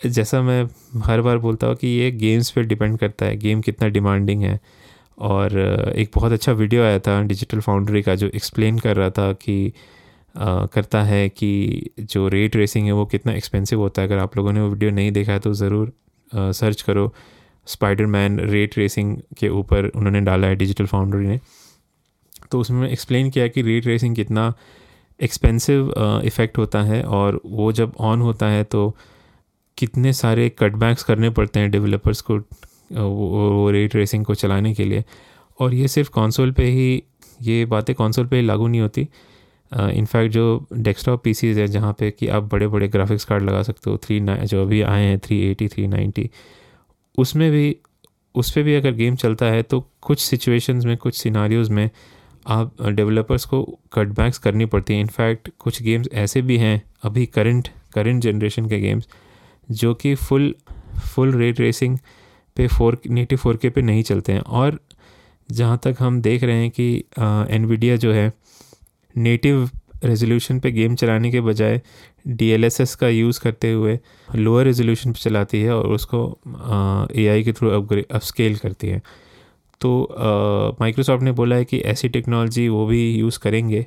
[0.08, 0.64] जैसा मैं
[1.04, 4.60] हर बार बोलता हूँ कि ये गेम्स पे डिपेंड करता है गेम कितना डिमांडिंग है।
[5.20, 5.58] और
[5.96, 9.74] एक बहुत अच्छा वीडियो आया था डिजिटल फाउंड्री का जो एक्सप्लेन कर रहा था कि
[10.36, 14.38] आ, करता है कि जो रेट रेसिंग है वो कितना एक्सपेंसिव होता है। अगर आप
[14.38, 15.92] लोगों ने वो वीडियो नहीं देखा है तो ज़रूर
[16.54, 17.12] सर्च करो।
[17.68, 21.40] स्पाइडरमैन रेट रेसिंग के ऊपर उन्होंने डाला है डिजिटल फाउंड्री ने।
[22.54, 24.54] तो उसमें एक्सप्लेन किया कि रेट रेसिंग कितना
[25.22, 25.93] एक्सपेंसिव
[26.26, 28.95] इफ़ेक्ट होता है और वो जब ऑन होता है तो
[29.78, 32.38] कितने सारे कटबैक्स करने पड़ते हैं डेवलपर्स को
[32.93, 35.04] वो रेट रेसिंग को चलाने के लिए।
[35.60, 37.04] और ये सिर्फ़ कंसोल पे ही
[37.41, 39.01] ये बातें कंसोल पे ही लागू नहीं होती।
[39.72, 43.64] इनफैक्ट uh, जो डेस्कटॉप पी है जहाँ पे कि आप बड़े बड़े ग्राफिक्स कार्ड लगा
[43.64, 46.30] सकते हो थ्री जो अभी आए हैं थ्री एटी थ्री नाइन्टी
[47.18, 47.66] उसमें भी
[48.36, 51.89] उस पर भी अगर गेम चलता है तो कुछ सिचुएशंस में कुछ सिनारियोज़ में
[52.48, 53.64] आप डेवलपर्स को
[53.94, 58.80] कटबैक्स करनी पड़ती हैं। इनफैक्ट कुछ गेम्स ऐसे भी हैं, अभी करंट करंट जनरेशन के
[58.80, 59.08] गेम्स
[59.72, 60.54] जो कि फुल
[61.06, 61.98] फुल रेट रेसिंग
[62.58, 64.80] पे फोर नेटिव फोर के पे नहीं चलते हैं। और
[65.50, 68.32] जहाँ तक हम देख रहे हैं कि एन जो है
[69.16, 69.70] नेटिव
[70.04, 71.82] रेजोल्यूशन पे गेम चलाने के बजाय
[72.28, 72.70] डी
[73.00, 74.00] का यूज़ करते हुए
[74.36, 76.38] लोअर रेजोल्यूशन पे चलाती है और उसको
[77.16, 79.02] एआई के थ्रू अपग्रेड अपस्केल करती है।
[79.84, 83.86] तो माइक्रोसॉफ्ट ने बोला है कि ऐसी टेक्नोलॉजी वो भी यूज़ करेंगे।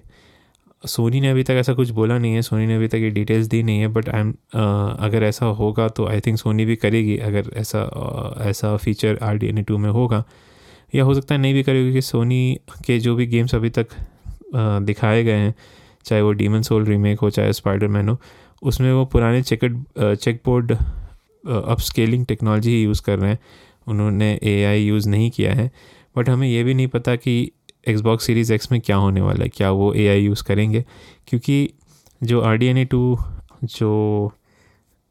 [0.85, 3.47] सोनी ने अभी तक ऐसा कुछ बोला नहीं है। सोनी ने अभी तक ये डिटेल्स
[3.47, 4.31] दी नहीं है बट आई एम
[5.01, 9.37] अगर ऐसा होगा तो आई थिंक सोनी भी करेगी। अगर ऐसा uh, ऐसा feature R
[9.37, 10.23] D N two में होगा
[10.95, 13.89] या हो सकता है नहीं भी करेगी क्योंकि सोनी के जो भी गेम्स अभी तक
[13.89, 15.55] uh, दिखाए गए हैं
[16.05, 18.17] चाहे वो डीमन सोल रीमेक हो चाहे स्पाइडरमैन हो
[18.63, 23.39] उसमें वो पुराने checked checkerboard upscaling technology ही यूज़ कर रहे हैं।
[23.87, 25.71] उन्होंने ए आई यूज़ नहीं किया है
[26.17, 27.53] बट हमें ये भी नहीं पता कि
[27.89, 30.85] एक्सबॉक्स सीरीज़ एक्स में क्या होने वाला है, क्या वो ए आई यूज़ करेंगे,
[31.29, 31.69] क्योंकि
[32.21, 33.19] जो R D N A two
[33.65, 34.33] जो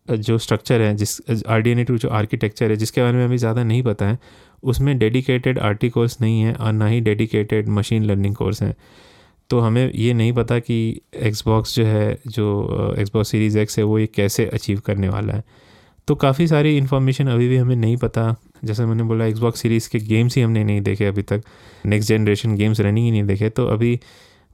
[0.08, 3.24] जो स्ट्रक्चर है, जिस R D N A two जो आर्किटेक्चर है, जिसके बारे में
[3.26, 4.18] अभी ज़्यादा नहीं पता है,
[4.64, 8.76] उसमें डेडिकेटेड आर टी कोर्स नहीं है और ना ही डेडिकेटेड मशीन लर्निंग कोर्स हैं।
[9.50, 14.00] तो हमें ये नहीं पता कि एक्सबॉक्स जो है, जो एक्सबॉक्स सीरीज़ एक्स है, वो
[14.00, 15.44] ये कैसे अचीव करने वाला है।
[16.08, 20.00] तो काफ़ी सारी इन्फॉर्मेशन अभी भी हमें नहीं पता जैसे मैंने बोला एक्सबॉक्स सीरीज़ के
[20.00, 21.44] गेम्स ही हमने नहीं देखे अभी तक।
[21.86, 24.00] नेक्स्ट जनरेशन गेम्स रनिंग ही नहीं देखे। तो अभी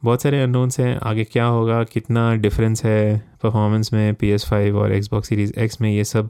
[0.03, 1.83] बहुत सारे अनोन्स हैं। आगे क्या होगा?
[1.83, 5.91] कितना डिफरेंस है परफॉर्मेंस में पी एस फाइव और एक्सबॉक्स सीरीज़ एक्स में?
[5.91, 6.29] ये सब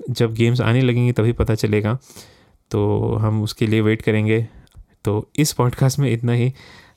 [0.00, 1.98] जब गेम्स आने लगेंगे तभी पता चलेगा।
[2.70, 4.46] तो हम उसके लिए वेट करेंगे।
[5.04, 6.52] तो इस पॉडकास्ट में इतना ही।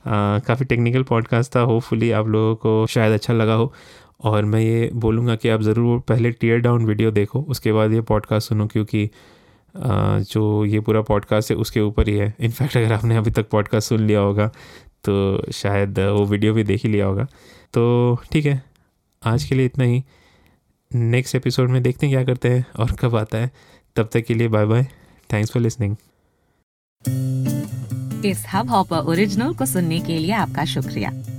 [0.08, 3.74] काफ़ी टेक्निकल पॉडकास्ट था। होपफुली आप लोगों को शायद अच्छा लगा हो।
[4.24, 8.02] और मैं ये बोलूँगा कि आप ज़रूर पहले टीयर डाउन वीडियो देखो। उसके बाद ये
[8.02, 9.10] पॉडकास्ट सुनो, क्योंकि
[9.80, 13.90] जो ये पूरा पॉडकास्ट है, उसके ऊपर ही है। इनफैक्ट अगर आपने अभी तक पॉडकास्ट
[13.90, 14.48] सुन लिया होगा
[15.06, 17.24] तो शायद वो वीडियो भी देख ही लिया होगा।
[17.74, 18.62] तो ठीक है,
[19.22, 20.04] आज के लिए इतना ही।
[20.92, 23.52] नेक्स्ट एपिसोड में देखते हैं क्या करते हैं और कब आता है।
[23.96, 24.84] तब तक के लिए bye bye
[25.34, 25.96] thanks for listening
[28.26, 31.12] इस हब हॉपर ओरिजिनल को सुनने के लिए आपका शुक्रिया।